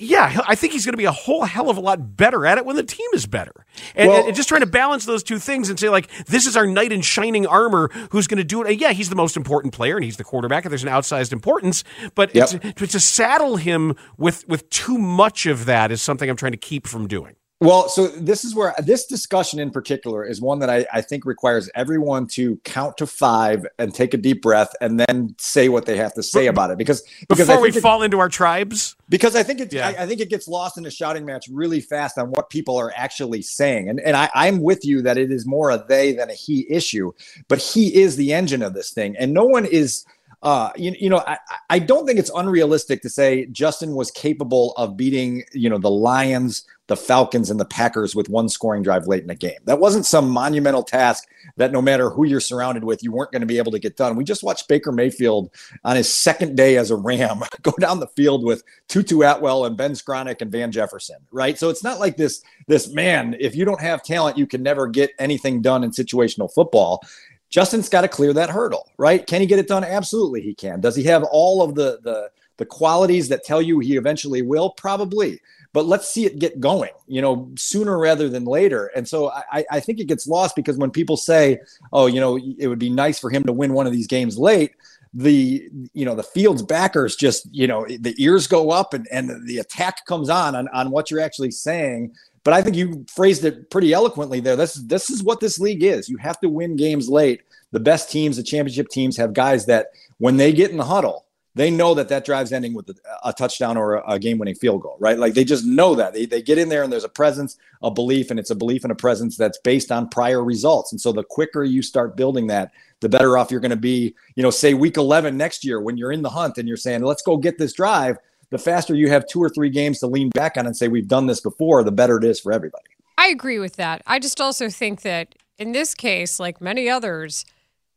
yeah, 0.00 0.40
I 0.46 0.54
think 0.54 0.72
he's 0.72 0.84
going 0.84 0.92
to 0.92 0.98
be 0.98 1.04
a 1.04 1.12
whole 1.12 1.44
hell 1.44 1.70
of 1.70 1.76
a 1.76 1.80
lot 1.80 2.16
better 2.16 2.46
at 2.46 2.56
it 2.56 2.64
when 2.64 2.76
the 2.76 2.84
team 2.84 3.06
is 3.14 3.26
better. 3.26 3.52
And, 3.96 4.08
well, 4.08 4.26
and, 4.26 4.36
just 4.36 4.48
trying 4.48 4.60
to 4.60 4.66
balance 4.66 5.04
those 5.04 5.22
two 5.22 5.38
things 5.38 5.70
and 5.70 5.78
say, 5.78 5.88
like, 5.88 6.08
this 6.26 6.46
is 6.46 6.56
our 6.56 6.66
knight 6.66 6.92
in 6.92 7.02
shining 7.02 7.46
armor 7.46 7.90
who's 8.10 8.26
going 8.28 8.38
to 8.38 8.44
do 8.44 8.62
it. 8.62 8.70
And 8.70 8.80
yeah, 8.80 8.92
he's 8.92 9.08
the 9.08 9.16
most 9.16 9.36
important 9.36 9.74
player 9.74 9.96
and 9.96 10.04
he's 10.04 10.16
the 10.16 10.24
quarterback 10.24 10.64
and 10.64 10.70
there's 10.70 10.84
an 10.84 10.88
outsized 10.88 11.32
importance. 11.32 11.82
But 12.14 12.34
yep. 12.34 12.48
to, 12.48 12.86
to 12.86 13.00
saddle 13.00 13.56
him 13.56 13.96
with, 14.16 14.46
with 14.48 14.70
too 14.70 14.98
much 14.98 15.46
of 15.46 15.64
that 15.64 15.90
is 15.90 16.00
something 16.00 16.30
I'm 16.30 16.36
trying 16.36 16.52
to 16.52 16.58
keep 16.58 16.86
from 16.86 17.08
doing. 17.08 17.34
Well, 17.60 17.88
so 17.88 18.06
this 18.06 18.44
is 18.44 18.54
where 18.54 18.72
this 18.78 19.06
discussion 19.06 19.58
in 19.58 19.70
particular 19.70 20.24
is 20.24 20.40
one 20.40 20.60
that 20.60 20.70
I, 20.70 20.86
I, 20.92 21.00
think 21.00 21.24
requires 21.24 21.68
everyone 21.74 22.28
to 22.28 22.56
count 22.58 22.98
to 22.98 23.06
five 23.06 23.66
and 23.80 23.92
take 23.92 24.14
a 24.14 24.16
deep 24.16 24.42
breath 24.42 24.76
and 24.80 25.00
then 25.00 25.34
say 25.40 25.68
what 25.68 25.84
they 25.84 25.96
have 25.96 26.14
to 26.14 26.22
say 26.22 26.46
about 26.46 26.70
it. 26.70 26.78
Because, 26.78 27.02
because 27.28 27.48
before 27.48 27.60
we 27.60 27.70
it, 27.70 27.80
fall 27.80 28.02
into 28.02 28.20
our 28.20 28.28
tribes, 28.28 28.94
because 29.08 29.34
I 29.34 29.42
think 29.42 29.60
it, 29.60 29.72
yeah. 29.72 29.88
I, 29.88 30.02
I, 30.02 30.06
think 30.06 30.20
it 30.20 30.28
gets 30.28 30.48
lost 30.48 30.76
in 30.78 30.86
a 30.86 30.90
shouting 30.90 31.24
match 31.24 31.48
really 31.50 31.80
fast 31.80 32.18
on 32.18 32.30
what 32.30 32.50
people 32.50 32.76
are 32.76 32.92
actually 32.94 33.42
saying. 33.42 33.88
And 33.88 34.00
and 34.00 34.16
I, 34.16 34.30
I'm 34.34 34.60
with 34.60 34.84
you 34.84 35.02
that 35.02 35.18
it 35.18 35.30
is 35.30 35.46
more 35.46 35.70
a 35.70 35.84
they 35.88 36.12
than 36.12 36.30
a 36.30 36.34
he 36.34 36.66
issue, 36.70 37.12
but 37.48 37.58
he 37.58 37.94
is 37.94 38.16
the 38.16 38.32
engine 38.32 38.62
of 38.62 38.74
this 38.74 38.90
thing, 38.90 39.16
and 39.16 39.32
no 39.32 39.44
one 39.44 39.64
is 39.64 40.04
uh, 40.42 40.70
you, 40.76 40.94
you 40.98 41.10
know, 41.10 41.22
I, 41.26 41.38
I 41.68 41.78
don't 41.80 42.06
think 42.06 42.18
it's 42.18 42.30
unrealistic 42.34 43.02
to 43.02 43.10
say 43.10 43.46
Justin 43.46 43.94
was 43.94 44.10
capable 44.10 44.72
of 44.76 44.96
beating, 44.96 45.42
you 45.52 45.68
know, 45.68 45.78
the 45.78 45.90
Lions, 45.90 46.64
the 46.86 46.96
Falcons, 46.96 47.50
and 47.50 47.58
the 47.58 47.64
Packers 47.64 48.14
with 48.14 48.28
one 48.28 48.48
scoring 48.48 48.84
drive 48.84 49.08
late 49.08 49.20
in 49.20 49.26
the 49.26 49.34
game. 49.34 49.58
That 49.64 49.80
wasn't 49.80 50.06
some 50.06 50.30
monumental 50.30 50.84
task 50.84 51.28
that 51.56 51.72
no 51.72 51.82
matter 51.82 52.08
who 52.08 52.24
you're 52.24 52.40
surrounded 52.40 52.84
with, 52.84 53.02
you 53.02 53.10
weren't 53.10 53.32
going 53.32 53.40
to 53.40 53.46
be 53.46 53.58
able 53.58 53.72
to 53.72 53.80
get 53.80 53.96
done. 53.96 54.14
We 54.14 54.22
just 54.22 54.44
watched 54.44 54.68
Baker 54.68 54.92
Mayfield 54.92 55.50
on 55.84 55.96
his 55.96 56.14
second 56.14 56.56
day 56.56 56.76
as 56.76 56.92
a 56.92 56.96
Ram 56.96 57.42
go 57.62 57.72
down 57.80 57.98
the 57.98 58.06
field 58.06 58.44
with 58.44 58.62
Tutu 58.86 59.22
Atwell 59.22 59.64
and 59.64 59.76
Ben 59.76 59.92
Skowronek 59.92 60.40
and 60.40 60.52
Van 60.52 60.70
Jefferson, 60.70 61.16
right? 61.32 61.58
So 61.58 61.68
it's 61.68 61.82
not 61.82 61.98
like 61.98 62.16
this, 62.16 62.42
this 62.68 62.92
man, 62.92 63.36
if 63.40 63.56
you 63.56 63.64
don't 63.64 63.80
have 63.80 64.04
talent, 64.04 64.38
you 64.38 64.46
can 64.46 64.62
never 64.62 64.86
get 64.86 65.10
anything 65.18 65.62
done 65.62 65.82
in 65.82 65.90
situational 65.90 66.52
football. 66.52 67.02
Justin's 67.50 67.88
got 67.88 68.02
to 68.02 68.08
clear 68.08 68.32
that 68.32 68.50
hurdle, 68.50 68.90
right? 68.98 69.26
Can 69.26 69.40
he 69.40 69.46
get 69.46 69.58
it 69.58 69.68
done? 69.68 69.84
Absolutely, 69.84 70.42
he 70.42 70.54
can. 70.54 70.80
Does 70.80 70.96
he 70.96 71.04
have 71.04 71.24
all 71.24 71.62
of 71.62 71.74
the 71.74 71.98
the 72.02 72.30
The 72.58 72.66
qualities 72.66 73.28
that 73.28 73.44
tell 73.44 73.62
you 73.62 73.78
he 73.78 73.96
eventually 73.96 74.42
will, 74.42 74.70
probably. 74.70 75.40
But 75.72 75.86
let's 75.86 76.08
see 76.10 76.26
it 76.26 76.40
get 76.40 76.58
going, 76.58 76.90
you 77.06 77.22
know, 77.22 77.52
sooner 77.56 77.96
rather 77.98 78.28
than 78.28 78.44
later. 78.44 78.90
And 78.96 79.06
so 79.06 79.30
I, 79.30 79.64
I 79.70 79.80
think 79.80 80.00
it 80.00 80.08
gets 80.08 80.26
lost 80.26 80.56
because 80.56 80.76
when 80.76 80.90
people 80.90 81.16
say, 81.16 81.60
oh, 81.92 82.06
you 82.06 82.20
know, 82.20 82.36
it 82.36 82.66
would 82.66 82.80
be 82.80 82.90
nice 82.90 83.20
for 83.20 83.30
him 83.30 83.44
to 83.44 83.52
win 83.52 83.74
one 83.74 83.86
of 83.86 83.92
these 83.92 84.08
games 84.08 84.36
late, 84.36 84.72
the 85.14 85.70
you 85.94 86.04
know 86.04 86.14
the 86.14 86.22
field's 86.22 86.62
backers 86.62 87.16
just 87.16 87.48
you 87.50 87.66
know 87.66 87.86
the 87.86 88.14
ears 88.18 88.46
go 88.46 88.70
up 88.70 88.92
and 88.92 89.06
and 89.10 89.46
the 89.46 89.58
attack 89.58 90.04
comes 90.04 90.28
on 90.28 90.54
on, 90.54 90.68
on 90.68 90.90
what 90.90 91.10
you're 91.10 91.20
actually 91.20 91.50
saying 91.50 92.12
but 92.48 92.54
I 92.54 92.62
think 92.62 92.76
you 92.76 93.04
phrased 93.14 93.44
it 93.44 93.68
pretty 93.68 93.92
eloquently 93.92 94.40
there. 94.40 94.56
This 94.56 94.72
this 94.76 95.10
is 95.10 95.22
what 95.22 95.38
this 95.38 95.58
league 95.58 95.82
is. 95.84 96.08
You 96.08 96.16
have 96.16 96.40
to 96.40 96.48
win 96.48 96.76
games 96.76 97.06
late. 97.06 97.42
The 97.72 97.78
best 97.78 98.10
teams, 98.10 98.38
the 98.38 98.42
championship 98.42 98.88
teams, 98.88 99.18
have 99.18 99.34
guys 99.34 99.66
that 99.66 99.88
when 100.16 100.38
they 100.38 100.54
get 100.54 100.70
in 100.70 100.78
the 100.78 100.84
huddle, 100.84 101.26
they 101.54 101.70
know 101.70 101.92
that 101.92 102.08
that 102.08 102.24
drive's 102.24 102.50
ending 102.50 102.72
with 102.72 102.88
a, 102.88 102.94
a 103.22 103.34
touchdown 103.34 103.76
or 103.76 103.96
a, 103.96 104.12
a 104.12 104.18
game-winning 104.18 104.54
field 104.54 104.80
goal, 104.80 104.96
right? 104.98 105.18
Like 105.18 105.34
they 105.34 105.44
just 105.44 105.66
know 105.66 105.94
that 105.96 106.14
they 106.14 106.24
they 106.24 106.40
get 106.40 106.56
in 106.56 106.70
there 106.70 106.82
and 106.82 106.90
there's 106.90 107.04
a 107.04 107.10
presence, 107.10 107.58
a 107.82 107.90
belief, 107.90 108.30
and 108.30 108.40
it's 108.40 108.48
a 108.48 108.54
belief 108.54 108.82
and 108.82 108.92
a 108.92 108.96
presence 108.96 109.36
that's 109.36 109.58
based 109.58 109.92
on 109.92 110.08
prior 110.08 110.42
results. 110.42 110.90
And 110.90 110.98
so 110.98 111.12
the 111.12 111.24
quicker 111.24 111.64
you 111.64 111.82
start 111.82 112.16
building 112.16 112.46
that, 112.46 112.72
the 113.00 113.10
better 113.10 113.36
off 113.36 113.50
you're 113.50 113.60
going 113.60 113.72
to 113.72 113.76
be. 113.76 114.14
You 114.36 114.42
know, 114.42 114.50
say 114.50 114.72
week 114.72 114.96
11 114.96 115.36
next 115.36 115.66
year 115.66 115.82
when 115.82 115.98
you're 115.98 116.12
in 116.12 116.22
the 116.22 116.30
hunt 116.30 116.56
and 116.56 116.66
you're 116.66 116.78
saying, 116.78 117.02
let's 117.02 117.20
go 117.20 117.36
get 117.36 117.58
this 117.58 117.74
drive 117.74 118.16
the 118.50 118.58
faster 118.58 118.94
you 118.94 119.08
have 119.08 119.26
two 119.26 119.40
or 119.42 119.48
three 119.48 119.70
games 119.70 119.98
to 120.00 120.06
lean 120.06 120.30
back 120.30 120.56
on 120.56 120.66
and 120.66 120.76
say, 120.76 120.88
we've 120.88 121.08
done 121.08 121.26
this 121.26 121.40
before, 121.40 121.82
the 121.84 121.92
better 121.92 122.16
it 122.16 122.24
is 122.24 122.40
for 122.40 122.52
everybody. 122.52 122.84
I 123.16 123.28
agree 123.28 123.58
with 123.58 123.76
that. 123.76 124.02
I 124.06 124.18
just 124.18 124.40
also 124.40 124.68
think 124.70 125.02
that 125.02 125.34
in 125.58 125.72
this 125.72 125.94
case, 125.94 126.38
like 126.38 126.60
many 126.60 126.88
others, 126.88 127.44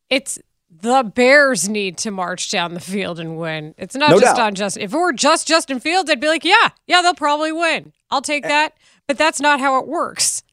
it's 0.10 0.40
the 0.70 1.04
Bears 1.04 1.70
need 1.70 1.98
to 2.00 2.12
march 2.12 2.50
down 2.50 2.74
the 2.74 2.80
field 2.80 3.20
and 3.20 3.38
win. 3.38 3.76
It's 3.78 3.96
not 3.96 4.10
No 4.10 4.20
just 4.20 4.36
doubt. 4.38 4.46
on 4.48 4.56
Justin. 4.56 4.84
If 4.84 4.94
it 4.94 4.98
were 4.98 5.14
just 5.14 5.48
Justin 5.48 5.80
Fields, 5.80 6.10
I'd 6.10 6.20
be 6.20 6.28
like, 6.28 6.46
yeah, 6.46 6.70
yeah, 6.88 7.02
they'll 7.02 7.14
probably 7.14 7.52
win. 7.52 7.94
I'll 8.10 8.22
take 8.22 8.44
that. 8.44 8.74
But 9.08 9.18
that's 9.18 9.42
not 9.42 9.60
how 9.60 9.80
it 9.80 9.88
works. 9.88 10.44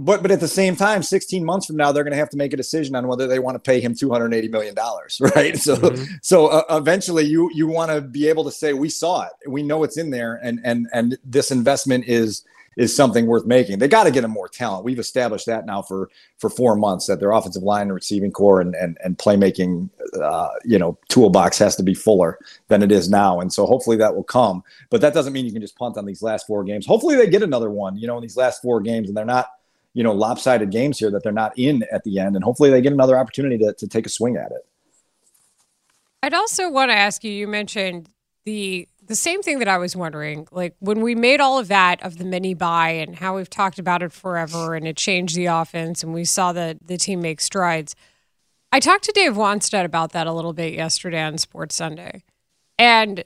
But 0.00 0.22
but 0.22 0.30
at 0.30 0.40
the 0.40 0.48
same 0.48 0.76
time, 0.76 1.02
16 1.02 1.44
months 1.44 1.66
from 1.66 1.76
now, 1.76 1.92
they're 1.92 2.04
going 2.04 2.12
to 2.12 2.18
have 2.18 2.30
to 2.30 2.36
make 2.36 2.54
a 2.54 2.56
decision 2.56 2.94
on 2.96 3.06
whether 3.06 3.26
they 3.26 3.38
want 3.38 3.56
to 3.56 3.58
pay 3.58 3.80
him 3.80 3.94
280 3.94 4.48
million 4.48 4.74
dollars, 4.74 5.20
right? 5.36 5.56
So 5.58 5.94
so 6.22 6.46
uh, 6.46 6.64
eventually, 6.70 7.24
you 7.24 7.50
you 7.54 7.66
want 7.66 7.90
to 7.90 8.00
be 8.00 8.28
able 8.28 8.44
to 8.44 8.50
say, 8.50 8.72
we 8.72 8.88
saw 8.88 9.26
it, 9.26 9.32
we 9.46 9.62
know 9.62 9.84
it's 9.84 9.98
in 9.98 10.10
there, 10.10 10.40
and 10.42 10.58
and 10.64 10.88
and 10.92 11.18
this 11.24 11.50
investment 11.50 12.06
is 12.06 12.44
is 12.76 12.96
something 12.96 13.26
worth 13.26 13.44
making. 13.44 13.78
They 13.78 13.88
got 13.88 14.04
to 14.04 14.10
get 14.10 14.24
him 14.24 14.30
more 14.30 14.48
talent. 14.48 14.84
We've 14.84 14.98
established 14.98 15.44
that 15.46 15.66
now 15.66 15.82
for 15.82 16.08
for 16.38 16.48
four 16.48 16.76
months 16.76 17.06
that 17.06 17.20
their 17.20 17.32
offensive 17.32 17.62
line 17.62 17.82
and 17.82 17.94
receiving 17.94 18.30
corps 18.30 18.62
and 18.62 18.74
and 18.74 18.96
and 19.04 19.18
playmaking, 19.18 19.90
uh, 20.18 20.48
you 20.64 20.78
know, 20.78 20.96
toolbox 21.10 21.58
has 21.58 21.76
to 21.76 21.82
be 21.82 21.94
fuller 21.94 22.38
than 22.68 22.82
it 22.82 22.90
is 22.90 23.10
now. 23.10 23.38
And 23.38 23.52
so 23.52 23.66
hopefully 23.66 23.98
that 23.98 24.16
will 24.16 24.24
come. 24.24 24.62
But 24.88 25.02
that 25.02 25.12
doesn't 25.12 25.34
mean 25.34 25.44
you 25.44 25.52
can 25.52 25.60
just 25.60 25.76
punt 25.76 25.98
on 25.98 26.06
these 26.06 26.22
last 26.22 26.46
four 26.46 26.64
games. 26.64 26.86
Hopefully 26.86 27.16
they 27.16 27.28
get 27.28 27.42
another 27.42 27.70
one, 27.70 27.98
you 27.98 28.06
know, 28.06 28.16
in 28.16 28.22
these 28.22 28.36
last 28.36 28.62
four 28.62 28.80
games, 28.80 29.08
and 29.08 29.16
they're 29.16 29.26
not 29.26 29.50
you 29.94 30.02
know 30.02 30.12
lopsided 30.12 30.70
games 30.70 30.98
here 30.98 31.10
that 31.10 31.22
they're 31.22 31.32
not 31.32 31.52
in 31.58 31.84
at 31.92 32.04
the 32.04 32.18
end 32.18 32.36
and 32.36 32.44
hopefully 32.44 32.70
they 32.70 32.80
get 32.80 32.92
another 32.92 33.18
opportunity 33.18 33.58
to, 33.58 33.72
to 33.74 33.86
take 33.86 34.06
a 34.06 34.10
swing 34.10 34.36
at 34.36 34.50
it 34.52 34.66
I'd 36.22 36.34
also 36.34 36.70
want 36.70 36.90
to 36.90 36.96
ask 36.96 37.24
you. 37.24 37.32
You 37.32 37.48
mentioned 37.48 38.08
the 38.44 38.88
the 39.06 39.16
same 39.16 39.42
thing 39.42 39.58
that 39.58 39.68
I 39.68 39.78
was 39.78 39.96
wondering. 39.96 40.46
Like 40.52 40.76
when 40.78 41.00
we 41.00 41.14
made 41.14 41.40
all 41.40 41.58
of 41.58 41.68
that 41.68 42.02
of 42.02 42.18
the 42.18 42.24
mini 42.24 42.54
bye 42.54 42.90
and 42.90 43.16
how 43.16 43.36
we've 43.36 43.50
talked 43.50 43.78
about 43.78 44.02
it 44.02 44.12
forever, 44.12 44.74
and 44.74 44.86
it 44.86 44.96
changed 44.96 45.34
the 45.36 45.46
offense, 45.46 46.02
and 46.02 46.12
we 46.12 46.24
saw 46.24 46.52
the 46.52 46.78
the 46.84 46.96
team 46.96 47.20
make 47.20 47.40
strides. 47.40 47.94
I 48.72 48.80
talked 48.80 49.04
to 49.04 49.12
Dave 49.12 49.32
Wannstedt 49.32 49.84
about 49.84 50.12
that 50.12 50.26
a 50.26 50.32
little 50.32 50.52
bit 50.52 50.74
yesterday 50.74 51.22
on 51.22 51.38
Sports 51.38 51.74
Sunday, 51.74 52.22
and 52.78 53.24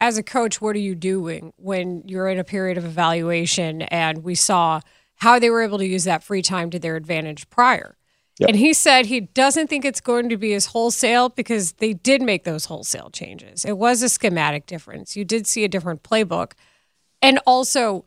as 0.00 0.18
a 0.18 0.22
coach, 0.22 0.60
what 0.60 0.74
are 0.76 0.80
you 0.80 0.94
doing 0.94 1.52
when 1.56 2.02
you're 2.06 2.28
in 2.28 2.38
a 2.38 2.44
period 2.44 2.76
of 2.76 2.84
evaluation? 2.84 3.82
And 3.82 4.24
we 4.24 4.34
saw 4.34 4.80
how 5.16 5.38
they 5.38 5.50
were 5.50 5.62
able 5.62 5.78
to 5.78 5.86
use 5.86 6.04
that 6.04 6.22
free 6.22 6.42
time 6.42 6.70
to 6.70 6.78
their 6.78 6.96
advantage 6.96 7.48
prior. 7.50 7.96
Yep. 8.38 8.48
And 8.48 8.58
he 8.58 8.72
said 8.74 9.06
he 9.06 9.20
doesn't 9.20 9.68
think 9.68 9.84
it's 9.84 10.00
going 10.00 10.28
to 10.28 10.36
be 10.36 10.54
as 10.54 10.66
wholesale 10.66 11.28
because 11.28 11.72
they 11.74 11.92
did 11.92 12.20
make 12.20 12.42
those 12.44 12.64
wholesale 12.64 13.10
changes. 13.10 13.64
It 13.64 13.78
was 13.78 14.02
a 14.02 14.08
schematic 14.08 14.66
difference. 14.66 15.16
You 15.16 15.24
did 15.24 15.46
see 15.46 15.62
a 15.64 15.68
different 15.68 16.02
playbook. 16.02 16.52
And 17.22 17.38
also 17.46 18.06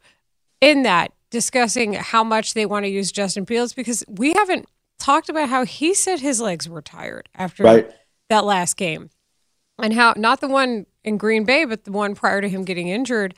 in 0.59 0.83
that, 0.83 1.13
discussing 1.29 1.93
how 1.93 2.23
much 2.23 2.53
they 2.53 2.65
want 2.65 2.85
to 2.85 2.89
use 2.89 3.11
Justin 3.11 3.45
Fields 3.45 3.73
because 3.73 4.03
we 4.07 4.33
haven't 4.33 4.65
talked 4.97 5.29
about 5.29 5.49
how 5.49 5.65
he 5.65 5.93
said 5.93 6.19
his 6.19 6.39
legs 6.39 6.69
were 6.69 6.81
tired 6.81 7.29
after 7.35 7.63
Right. 7.63 7.89
that 8.29 8.45
last 8.45 8.77
game. 8.77 9.09
And 9.77 9.93
how 9.93 10.13
not 10.17 10.41
the 10.41 10.47
one 10.47 10.85
in 11.03 11.17
Green 11.17 11.43
Bay, 11.43 11.65
but 11.65 11.83
the 11.83 11.91
one 11.91 12.15
prior 12.15 12.41
to 12.41 12.49
him 12.49 12.63
getting 12.63 12.87
injured, 12.87 13.35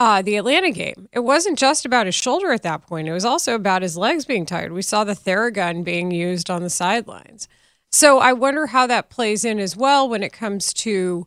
uh, 0.00 0.22
the 0.22 0.36
Atlanta 0.36 0.70
game. 0.70 1.08
It 1.12 1.20
wasn't 1.20 1.58
just 1.58 1.84
about 1.84 2.06
his 2.06 2.14
shoulder 2.14 2.52
at 2.52 2.62
that 2.62 2.86
point. 2.86 3.08
It 3.08 3.12
was 3.12 3.24
also 3.24 3.54
about 3.54 3.82
his 3.82 3.96
legs 3.96 4.24
being 4.24 4.46
tired. 4.46 4.72
We 4.72 4.82
saw 4.82 5.04
the 5.04 5.14
Theragun 5.14 5.82
being 5.84 6.10
used 6.10 6.50
on 6.50 6.62
the 6.62 6.70
sidelines. 6.70 7.48
So 7.90 8.18
I 8.18 8.32
wonder 8.32 8.66
how 8.66 8.86
that 8.86 9.10
plays 9.10 9.44
in 9.44 9.58
as 9.58 9.76
well 9.76 10.08
when 10.08 10.22
it 10.22 10.32
comes 10.32 10.72
to 10.74 11.26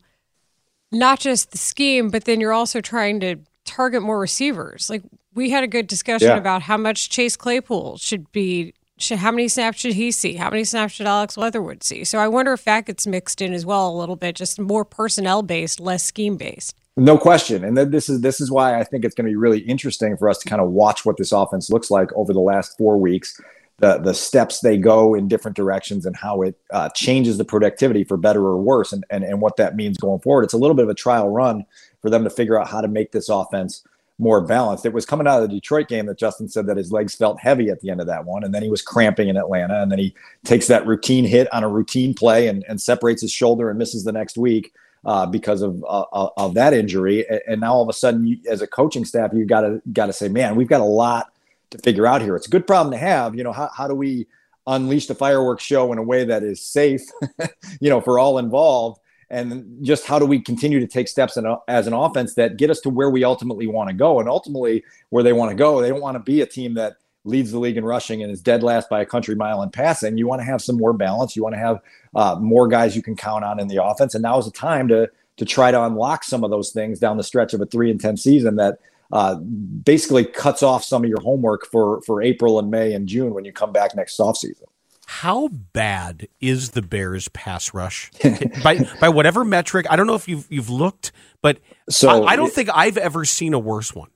not 0.91 1.19
just 1.19 1.51
the 1.51 1.57
scheme, 1.57 2.09
but 2.09 2.25
then 2.25 2.39
you're 2.39 2.53
also 2.53 2.81
trying 2.81 3.19
to 3.21 3.37
target 3.65 4.03
more 4.03 4.19
receivers. 4.19 4.89
Like 4.89 5.03
we 5.33 5.49
had 5.49 5.63
a 5.63 5.67
good 5.67 5.87
discussion 5.87 6.27
Yeah. 6.29 6.37
about 6.37 6.63
how 6.63 6.77
much 6.77 7.09
Chase 7.09 7.35
Claypool 7.35 7.97
should 7.97 8.31
be. 8.31 8.73
Should, 8.97 9.17
how 9.17 9.31
many 9.31 9.47
snaps 9.47 9.79
should 9.79 9.93
he 9.93 10.11
see? 10.11 10.35
How 10.35 10.51
many 10.51 10.63
snaps 10.63 10.93
should 10.93 11.07
Alex 11.07 11.35
Leatherwood 11.35 11.83
see? 11.83 12.03
So 12.03 12.19
I 12.19 12.27
wonder 12.27 12.53
if 12.53 12.63
that 12.65 12.85
gets 12.85 13.07
mixed 13.07 13.41
in 13.41 13.51
as 13.51 13.65
well 13.65 13.89
a 13.89 13.97
little 13.97 14.15
bit, 14.15 14.35
just 14.35 14.59
more 14.59 14.85
personnel 14.85 15.41
based, 15.41 15.79
less 15.79 16.03
scheme 16.03 16.37
based. 16.37 16.75
No 16.97 17.17
question. 17.17 17.63
And 17.63 17.77
this 17.77 18.09
is 18.09 18.21
this 18.21 18.41
is 18.41 18.51
why 18.51 18.79
i 18.79 18.83
think 18.83 19.05
it's 19.05 19.15
going 19.15 19.25
to 19.25 19.31
be 19.31 19.35
really 19.37 19.59
interesting 19.59 20.17
for 20.17 20.29
us 20.29 20.37
to 20.39 20.49
kind 20.49 20.61
of 20.61 20.69
watch 20.71 21.05
what 21.05 21.17
this 21.17 21.31
offense 21.31 21.69
looks 21.69 21.89
like 21.89 22.11
over 22.13 22.33
the 22.33 22.39
last 22.39 22.77
four 22.77 22.97
weeks 22.97 23.39
the 23.81 23.97
the 23.97 24.13
steps 24.13 24.61
they 24.61 24.77
go 24.77 25.13
in 25.13 25.27
different 25.27 25.57
directions 25.57 26.05
and 26.05 26.15
how 26.15 26.43
it 26.43 26.55
uh, 26.71 26.87
changes 26.89 27.37
the 27.37 27.43
productivity 27.43 28.03
for 28.03 28.15
better 28.15 28.45
or 28.45 28.57
worse 28.57 28.93
and, 28.93 29.03
and 29.09 29.23
and 29.23 29.41
what 29.41 29.57
that 29.57 29.75
means 29.75 29.97
going 29.97 30.21
forward. 30.21 30.43
It's 30.43 30.53
a 30.53 30.57
little 30.57 30.75
bit 30.75 30.83
of 30.83 30.89
a 30.89 30.95
trial 30.95 31.29
run 31.29 31.65
for 32.01 32.09
them 32.09 32.23
to 32.23 32.29
figure 32.29 32.59
out 32.59 32.69
how 32.69 32.79
to 32.79 32.87
make 32.87 33.11
this 33.11 33.27
offense 33.27 33.85
more 34.19 34.39
balanced. 34.39 34.85
It 34.85 34.93
was 34.93 35.05
coming 35.05 35.25
out 35.25 35.41
of 35.41 35.49
the 35.49 35.55
Detroit 35.55 35.87
game 35.87 36.05
that 36.05 36.19
Justin 36.19 36.47
said 36.47 36.67
that 36.67 36.77
his 36.77 36.91
legs 36.91 37.15
felt 37.15 37.39
heavy 37.39 37.69
at 37.69 37.81
the 37.81 37.89
end 37.89 37.99
of 37.99 38.07
that 38.07 38.25
one, 38.25 38.43
and 38.43 38.53
then 38.53 38.61
he 38.61 38.69
was 38.69 38.83
cramping 38.83 39.29
in 39.29 39.35
Atlanta, 39.35 39.81
and 39.81 39.91
then 39.91 39.97
he 39.97 40.13
takes 40.45 40.67
that 40.67 40.85
routine 40.85 41.25
hit 41.25 41.51
on 41.51 41.63
a 41.63 41.69
routine 41.69 42.13
play 42.13 42.47
and, 42.47 42.63
and 42.69 42.79
separates 42.79 43.23
his 43.23 43.31
shoulder 43.31 43.69
and 43.69 43.79
misses 43.79 44.03
the 44.03 44.11
next 44.11 44.37
week 44.37 44.73
uh, 45.05 45.25
because 45.25 45.61
of 45.61 45.83
uh, 45.87 46.29
of 46.37 46.53
that 46.53 46.73
injury. 46.73 47.25
And- 47.47 47.61
now 47.61 47.73
all 47.73 47.83
of 47.83 47.89
a 47.89 47.93
sudden, 47.93 48.25
you, 48.25 48.37
as 48.49 48.61
a 48.61 48.67
coaching 48.67 49.05
staff, 49.05 49.31
you 49.33 49.45
got 49.45 49.61
to 49.61 49.81
got 49.93 50.07
to 50.07 50.13
say, 50.13 50.29
man, 50.29 50.55
we've 50.55 50.67
got 50.67 50.81
a 50.81 50.85
lot 50.85 51.31
to 51.71 51.77
figure 51.79 52.05
out 52.05 52.21
here. 52.21 52.35
It's 52.35 52.47
a 52.47 52.51
good 52.51 52.67
problem 52.67 52.91
to 52.91 52.97
have. 52.97 53.35
You 53.35 53.43
know, 53.43 53.51
how 53.51 53.69
how 53.75 53.87
do 53.87 53.95
we 53.95 54.27
unleash 54.67 55.07
the 55.07 55.15
fireworks 55.15 55.63
show 55.63 55.91
in 55.91 55.97
a 55.97 56.03
way 56.03 56.23
that 56.25 56.43
is 56.43 56.61
safe, 56.61 57.01
you 57.79 57.89
know, 57.89 58.01
for 58.01 58.19
all 58.19 58.37
involved? 58.37 58.99
and 59.31 59.83
just 59.83 60.05
how 60.05 60.19
do 60.19 60.25
we 60.25 60.39
continue 60.39 60.79
to 60.79 60.85
take 60.85 61.07
steps 61.07 61.37
in 61.37 61.55
as 61.67 61.87
an 61.87 61.93
offense 61.93 62.35
that 62.35 62.57
get 62.57 62.69
us 62.69 62.81
to 62.81 62.89
where 62.89 63.09
we 63.09 63.23
ultimately 63.23 63.65
want 63.65 63.89
to 63.89 63.95
go 63.95 64.19
and 64.19 64.27
ultimately 64.27 64.83
where 65.09 65.23
they 65.23 65.33
want 65.33 65.49
to 65.49 65.55
go 65.55 65.81
they 65.81 65.89
don't 65.89 66.01
want 66.01 66.15
to 66.15 66.19
be 66.19 66.41
a 66.41 66.45
team 66.45 66.73
that 66.73 66.97
leads 67.23 67.51
the 67.51 67.59
league 67.59 67.77
in 67.77 67.85
rushing 67.85 68.23
and 68.23 68.31
is 68.31 68.41
dead 68.41 68.63
last 68.63 68.89
by 68.89 69.01
a 69.01 69.05
country 69.05 69.35
mile 69.35 69.61
in 69.61 69.69
passing 69.69 70.17
you 70.17 70.27
want 70.27 70.39
to 70.39 70.45
have 70.45 70.61
some 70.61 70.77
more 70.77 70.93
balance 70.93 71.35
you 71.35 71.43
want 71.43 71.53
to 71.53 71.59
have 71.59 71.79
uh, 72.15 72.35
more 72.39 72.67
guys 72.67 72.95
you 72.95 73.01
can 73.01 73.15
count 73.15 73.43
on 73.43 73.59
in 73.59 73.67
the 73.67 73.83
offense 73.83 74.15
and 74.15 74.23
now 74.23 74.37
is 74.37 74.45
the 74.45 74.51
time 74.51 74.87
to 74.87 75.09
to 75.37 75.45
try 75.45 75.71
to 75.71 75.83
unlock 75.83 76.23
some 76.23 76.43
of 76.43 76.49
those 76.51 76.71
things 76.71 76.99
down 76.99 77.17
the 77.17 77.23
stretch 77.23 77.53
of 77.53 77.61
a 77.61 77.65
three 77.65 77.89
and 77.89 78.01
ten 78.01 78.17
season 78.17 78.55
that 78.55 78.79
uh, 79.11 79.35
basically 79.35 80.23
cuts 80.23 80.63
off 80.63 80.83
some 80.83 81.03
of 81.03 81.09
your 81.09 81.19
homework 81.21 81.65
for 81.65 82.01
for 82.01 82.21
April 82.21 82.59
and 82.59 82.71
May 82.71 82.93
and 82.93 83.07
June 83.07 83.33
when 83.33 83.45
you 83.45 83.51
come 83.51 83.71
back 83.71 83.95
next 83.95 84.17
offseason. 84.17 84.63
How 85.05 85.49
bad 85.49 86.29
is 86.39 86.71
the 86.71 86.81
Bears 86.81 87.27
pass 87.29 87.73
rush? 87.73 88.11
by 88.63 88.87
by 89.01 89.09
whatever 89.09 89.43
metric, 89.43 89.85
I 89.89 89.95
don't 89.95 90.07
know 90.07 90.15
if 90.15 90.27
you've 90.27 90.47
you've 90.49 90.69
looked, 90.69 91.11
but 91.41 91.59
So 91.89 92.23
I, 92.23 92.33
I 92.33 92.35
don't 92.35 92.53
think 92.53 92.69
I've 92.73 92.97
ever 92.97 93.25
seen 93.25 93.53
a 93.53 93.59
worse 93.59 93.93
one. 93.93 94.09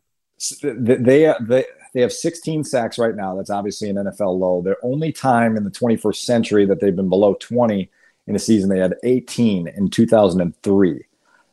they 0.62 1.34
they 1.42 1.66
they 1.96 2.02
have 2.02 2.12
16 2.12 2.66
sacks 2.66 3.00
right 3.00 3.16
now. 3.16 3.36
That's 3.36 3.50
obviously 3.50 3.90
an 3.90 3.96
NFL 3.96 4.38
low. 4.38 4.62
The 4.62 4.76
only 4.84 5.14
time 5.14 5.56
in 5.56 5.64
the 5.64 5.72
21st 5.72 6.18
century 6.18 6.66
that 6.66 6.82
they've 6.82 6.96
been 6.96 7.08
below 7.08 7.36
20 7.36 7.90
in 8.28 8.36
a 8.36 8.40
season, 8.40 8.70
they 8.70 8.80
had 8.80 8.96
18 9.04 9.70
in 9.70 9.90
2003. 9.90 11.06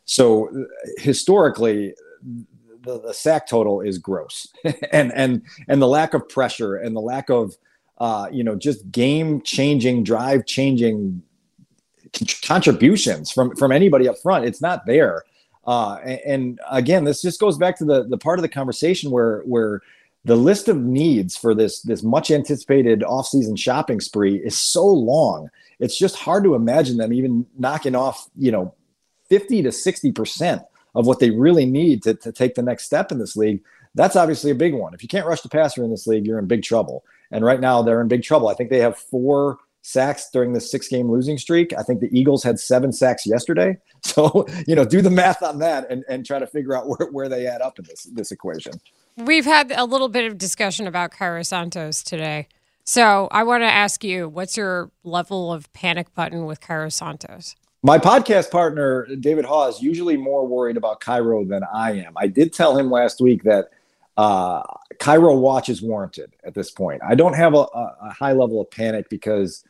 So 0.04 0.66
historically, 0.99 1.94
the, 2.82 3.00
the 3.00 3.14
sack 3.14 3.46
total 3.46 3.82
is 3.82 3.99
gross, 3.99 4.49
and 4.92 5.12
and 5.14 5.42
and 5.68 5.80
the 5.80 5.87
lack 5.87 6.12
of 6.12 6.28
pressure 6.28 6.75
and 6.75 6.96
the 6.96 7.00
lack 7.00 7.30
of 7.30 7.56
uh, 7.99 8.26
you 8.32 8.42
know 8.42 8.56
just 8.56 8.90
game 8.90 9.42
changing, 9.42 10.02
drive 10.02 10.44
changing 10.44 11.22
contributions 12.42 13.30
from 13.30 13.54
from 13.54 13.70
anybody 13.70 14.08
up 14.08 14.18
front. 14.18 14.44
It's 14.44 14.61
not 14.61 14.87
there. 14.87 15.22
Uh, 15.64 15.99
and, 16.02 16.20
and 16.26 16.61
again, 16.68 17.04
this 17.04 17.22
just 17.22 17.38
goes 17.38 17.56
back 17.56 17.78
to 17.78 17.84
the 17.84 18.02
the 18.08 18.18
part 18.18 18.40
of 18.40 18.42
the 18.42 18.49
conversation 18.49 19.12
where 19.12 19.42
where 19.42 19.82
the 20.24 20.36
list 20.36 20.68
of 20.68 20.78
needs 20.78 21.36
for 21.36 21.54
this 21.54 21.82
this 21.82 22.02
much 22.02 22.30
anticipated 22.30 23.02
off-season 23.02 23.56
shopping 23.56 24.00
spree 24.00 24.36
is 24.36 24.56
so 24.56 24.86
long. 24.86 25.48
It's 25.80 25.98
just 25.98 26.16
hard 26.16 26.44
to 26.44 26.54
imagine 26.54 26.96
them 26.96 27.12
even 27.12 27.46
knocking 27.58 27.94
off 27.94 28.28
you 28.36 28.52
know 28.52 28.74
50 29.28 29.62
to 29.62 29.70
60% 29.70 30.64
of 30.94 31.06
what 31.06 31.18
they 31.18 31.30
really 31.30 31.64
need 31.64 32.02
to, 32.02 32.14
to 32.14 32.32
take 32.32 32.54
the 32.54 32.62
next 32.62 32.84
step 32.84 33.10
in 33.10 33.18
this 33.18 33.34
league. 33.34 33.62
That's 33.94 34.16
obviously 34.16 34.50
a 34.50 34.54
big 34.54 34.74
one. 34.74 34.92
If 34.92 35.02
you 35.02 35.08
can't 35.08 35.26
rush 35.26 35.40
the 35.40 35.48
passer 35.48 35.82
in 35.82 35.90
this 35.90 36.06
league, 36.06 36.26
you're 36.26 36.38
in 36.38 36.46
big 36.46 36.62
trouble. 36.62 37.02
And 37.30 37.44
right 37.44 37.60
now 37.60 37.82
they're 37.82 38.02
in 38.02 38.08
big 38.08 38.22
trouble. 38.22 38.48
I 38.48 38.54
think 38.54 38.68
they 38.68 38.80
have 38.80 38.98
four 38.98 39.58
sacks 39.82 40.30
during 40.32 40.52
the 40.52 40.60
six 40.60 40.88
game 40.88 41.10
losing 41.10 41.36
streak. 41.36 41.72
I 41.76 41.82
think 41.82 42.00
the 42.00 42.08
Eagles 42.16 42.42
had 42.42 42.58
seven 42.58 42.92
sacks 42.92 43.26
yesterday. 43.26 43.78
So, 44.04 44.48
you 44.66 44.74
know, 44.74 44.84
do 44.84 45.00
the 45.00 45.10
math 45.10 45.44
on 45.44 45.60
that 45.60 45.88
and, 45.88 46.04
and 46.08 46.26
try 46.26 46.40
to 46.40 46.46
figure 46.48 46.76
out 46.76 46.88
where, 46.88 47.08
where 47.12 47.28
they 47.28 47.46
add 47.46 47.62
up 47.62 47.78
in 47.78 47.84
this, 47.84 48.02
this 48.12 48.32
equation. 48.32 48.72
We've 49.16 49.44
had 49.44 49.70
a 49.70 49.84
little 49.84 50.08
bit 50.08 50.24
of 50.24 50.38
discussion 50.38 50.88
about 50.88 51.12
Cairo 51.12 51.44
Santos 51.44 52.02
today. 52.02 52.48
So 52.82 53.28
I 53.30 53.44
want 53.44 53.62
to 53.62 53.68
ask 53.68 54.02
you, 54.02 54.28
what's 54.28 54.56
your 54.56 54.90
level 55.04 55.52
of 55.52 55.72
panic 55.72 56.12
button 56.16 56.46
with 56.46 56.60
Cairo 56.60 56.88
Santos? 56.88 57.54
My 57.84 57.96
podcast 57.98 58.50
partner, 58.50 59.06
David 59.20 59.44
Haugh, 59.44 59.68
is 59.68 59.80
usually 59.80 60.16
more 60.16 60.46
worried 60.48 60.76
about 60.76 60.98
Cairo 60.98 61.44
than 61.44 61.62
I 61.72 61.92
am. 61.92 62.14
I 62.16 62.26
did 62.26 62.52
tell 62.52 62.76
him 62.76 62.90
last 62.90 63.20
week 63.20 63.44
that 63.44 63.70
uh, 64.16 64.62
Cairo 64.98 65.36
watch 65.36 65.68
is 65.68 65.82
warranted 65.82 66.32
at 66.44 66.54
this 66.54 66.70
point. 66.70 67.02
I 67.06 67.14
don't 67.14 67.34
have 67.34 67.54
a, 67.54 67.66
a, 68.02 68.12
high 68.12 68.32
level 68.32 68.60
of 68.60 68.70
panic 68.70 69.08
because 69.08 69.64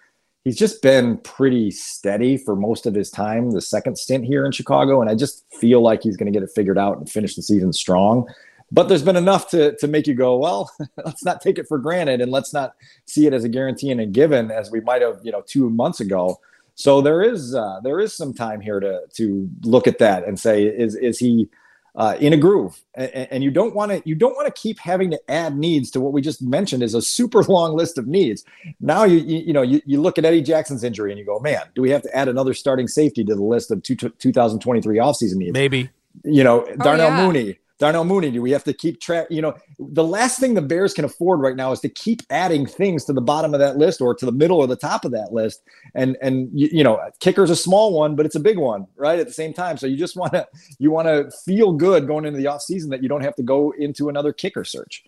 he's 0.45 0.57
just 0.57 0.83
been 0.83 1.19
pretty 1.19 1.71
steady 1.71 2.37
for 2.37 2.57
most 2.57 2.87
of 2.87 2.95
his 2.95 3.11
time, 3.11 3.51
the 3.51 3.61
second 3.61 3.97
stint 3.97 4.25
here 4.25 4.45
in 4.45 4.53
Chicago. 4.53 5.01
And 5.01 5.11
I 5.11 5.15
just 5.15 5.45
feel 5.53 5.81
like 5.81 6.03
he's 6.03 6.17
going 6.17 6.33
to 6.33 6.39
get 6.39 6.43
it 6.43 6.53
figured 6.55 6.79
out 6.79 6.99
and 6.99 7.09
finish 7.09 7.37
the 7.37 7.43
season 7.43 7.73
strong. 7.73 8.27
But 8.71 8.89
there's 8.89 9.03
been 9.03 9.17
enough 9.17 9.51
to, 9.51 9.77
to 9.77 9.87
make 9.87 10.07
you 10.07 10.15
go, 10.15 10.37
well, 10.39 10.71
let's 11.05 11.25
not 11.25 11.41
take 11.41 11.59
it 11.59 11.69
for 11.69 11.79
granted 11.79 12.21
and 12.21 12.33
let's 12.33 12.53
not 12.53 12.75
see 13.07 13.27
it 13.27 13.35
as 13.35 13.45
a 13.45 13.49
guarantee 13.49 13.91
and 13.91 14.01
a 14.01 14.07
given 14.07 14.51
as 14.51 14.71
we 14.71 14.81
might 14.81 15.03
have, 15.03 15.21
you 15.23 15.31
know, 15.31 15.43
two 15.47 15.69
months 15.69 16.01
ago. 16.01 16.41
So 16.75 17.03
there 17.03 17.23
is 17.23 17.55
uh, 17.55 17.81
there 17.85 18.01
is 18.01 18.17
some 18.17 18.33
time 18.33 18.61
here 18.63 18.81
to 18.81 19.03
to 19.17 19.49
look 19.63 19.87
at 19.87 19.99
that 19.99 20.27
and 20.27 20.41
say, 20.41 20.65
is 20.65 20.95
is 20.95 21.19
he 21.19 21.51
uh, 21.95 22.17
in 22.21 22.33
a 22.33 22.37
groove, 22.37 22.83
and, 22.95 23.29
and 23.31 23.45
you 23.45 23.51
don't 23.51 23.75
want 23.75 23.93
to 23.93 24.03
you 24.05 24.15
don't 24.15 24.35
want 24.35 24.47
to 24.47 24.61
keep 24.61 24.79
having 24.79 25.11
to 25.11 25.31
add 25.31 25.57
needs 25.57 25.91
to 25.91 26.01
what 26.01 26.13
we 26.13 26.23
just 26.23 26.43
mentioned 26.43 26.83
is 26.83 26.95
a 26.95 27.03
super 27.03 27.43
long 27.49 27.77
list 27.77 27.99
of 27.99 28.07
needs. 28.07 28.45
Now 28.81 29.05
you 29.05 29.19
you, 29.19 29.39
you 29.39 29.53
know 29.53 29.63
you, 29.63 29.83
you 29.85 30.01
look 30.01 30.19
at 30.19 30.25
Eddie 30.25 30.43
Jackson's 30.43 30.85
injury 30.85 31.13
and 31.13 31.19
you 31.19 31.27
go, 31.27 31.39
man, 31.39 31.63
do 31.75 31.83
we 31.83 31.91
have 31.91 32.03
to 32.03 32.17
add 32.17 32.29
another 32.29 32.55
starting 32.55 32.89
safety 32.89 33.25
to 33.25 33.35
the 33.35 33.43
list 33.43 33.71
of 33.71 33.83
two, 33.83 33.97
2023 33.97 34.99
offseason 34.99 35.37
needs? 35.37 35.53
Maybe. 35.53 35.91
You 36.25 36.45
know, 36.45 36.67
Darnell 36.77 37.07
oh, 37.07 37.17
yeah. 37.17 37.27
Mooney, 37.27 37.59
Darnell 37.79 38.05
Mooney, 38.05 38.31
do 38.31 38.41
we 38.41 38.51
have 38.53 38.65
to 38.65 38.73
keep 38.73 39.01
track? 39.01 39.27
You 39.31 39.43
know, 39.43 39.55
the 39.79 40.05
last 40.05 40.39
thing 40.39 40.55
the 40.55 40.63
Bears 40.63 40.95
can 40.95 41.05
afford 41.05 41.41
right 41.41 41.57
now 41.57 41.73
is 41.73 41.81
to 41.81 41.89
keep 41.89 42.23
adding 42.31 42.65
things 42.67 43.05
to 43.07 43.13
the 43.13 43.21
bottom 43.21 43.55
of 43.55 43.61
that 43.61 43.77
list 43.77 44.01
or 44.01 44.15
to 44.15 44.25
the 44.27 44.33
middle 44.33 44.59
or 44.59 44.67
the 44.67 44.77
top 44.77 45.05
of 45.05 45.11
that 45.13 45.33
list. 45.33 45.63
And 45.95 46.17
and 46.23 46.49
you, 46.53 46.69
you 46.71 46.85
know, 46.85 47.01
kicker's 47.21 47.51
a 47.51 47.57
small 47.57 47.93
one, 47.93 48.15
but 48.15 48.25
it's 48.27 48.37
a 48.37 48.41
big 48.41 48.59
one, 48.59 48.87
right? 48.97 49.19
At 49.19 49.27
the 49.27 49.33
same 49.33 49.53
time. 49.53 49.77
So 49.79 49.87
you 49.87 49.97
just 49.97 50.17
want 50.17 50.33
to 50.33 50.47
you 50.79 50.91
want 50.91 51.09
to 51.09 51.31
feel 51.45 51.73
good 51.73 52.07
going 52.07 52.25
into 52.25 52.39
the 52.39 52.45
offseason 52.47 52.91
that 52.91 53.03
you 53.03 53.09
don't 53.09 53.23
have 53.25 53.35
to 53.37 53.43
go 53.43 53.73
into 53.77 54.09
another 54.09 54.33
kicker 54.33 54.65
search. 54.65 55.05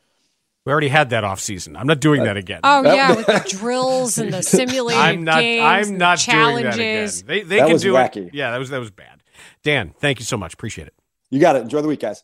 We 0.67 0.73
already 0.73 0.89
had 0.89 1.11
that 1.11 1.25
off 1.25 1.41
season. 1.41 1.77
I'm 1.77 1.87
not 1.87 2.01
doing 2.01 2.23
uh, 2.23 2.25
that 2.25 2.37
again. 2.39 2.61
Oh 2.65 2.83
yeah, 2.83 3.13
with 3.17 3.27
the 3.27 3.45
drills 3.47 4.17
and 4.17 4.33
the 4.33 4.43
simulated 4.43 5.01
I'm 5.03 5.23
not. 5.23 5.41
games, 5.41 5.63
I'm 5.63 5.89
and 5.91 5.99
not 5.99 6.19
challenges. 6.19 6.75
doing 6.75 6.79
that 6.79 6.81
again. 6.81 7.27
They 7.27 7.43
they 7.43 7.57
That 7.59 7.65
can 7.67 7.73
was 7.75 7.83
do 7.83 7.93
wacky. 7.93 8.29
it. 8.29 8.35
Yeah, 8.35 8.51
that 8.51 8.59
was 8.59 8.71
that 8.71 8.81
was 8.81 8.91
bad. 8.91 9.23
Dan, 9.63 9.95
thank 10.01 10.19
you 10.19 10.25
so 10.25 10.37
much. 10.39 10.55
Appreciate 10.55 10.87
it. 10.89 10.95
You 11.31 11.41
got 11.41 11.57
it. 11.57 11.63
Enjoy 11.63 11.83
the 11.83 11.89
week, 11.89 12.01
guys. 12.01 12.23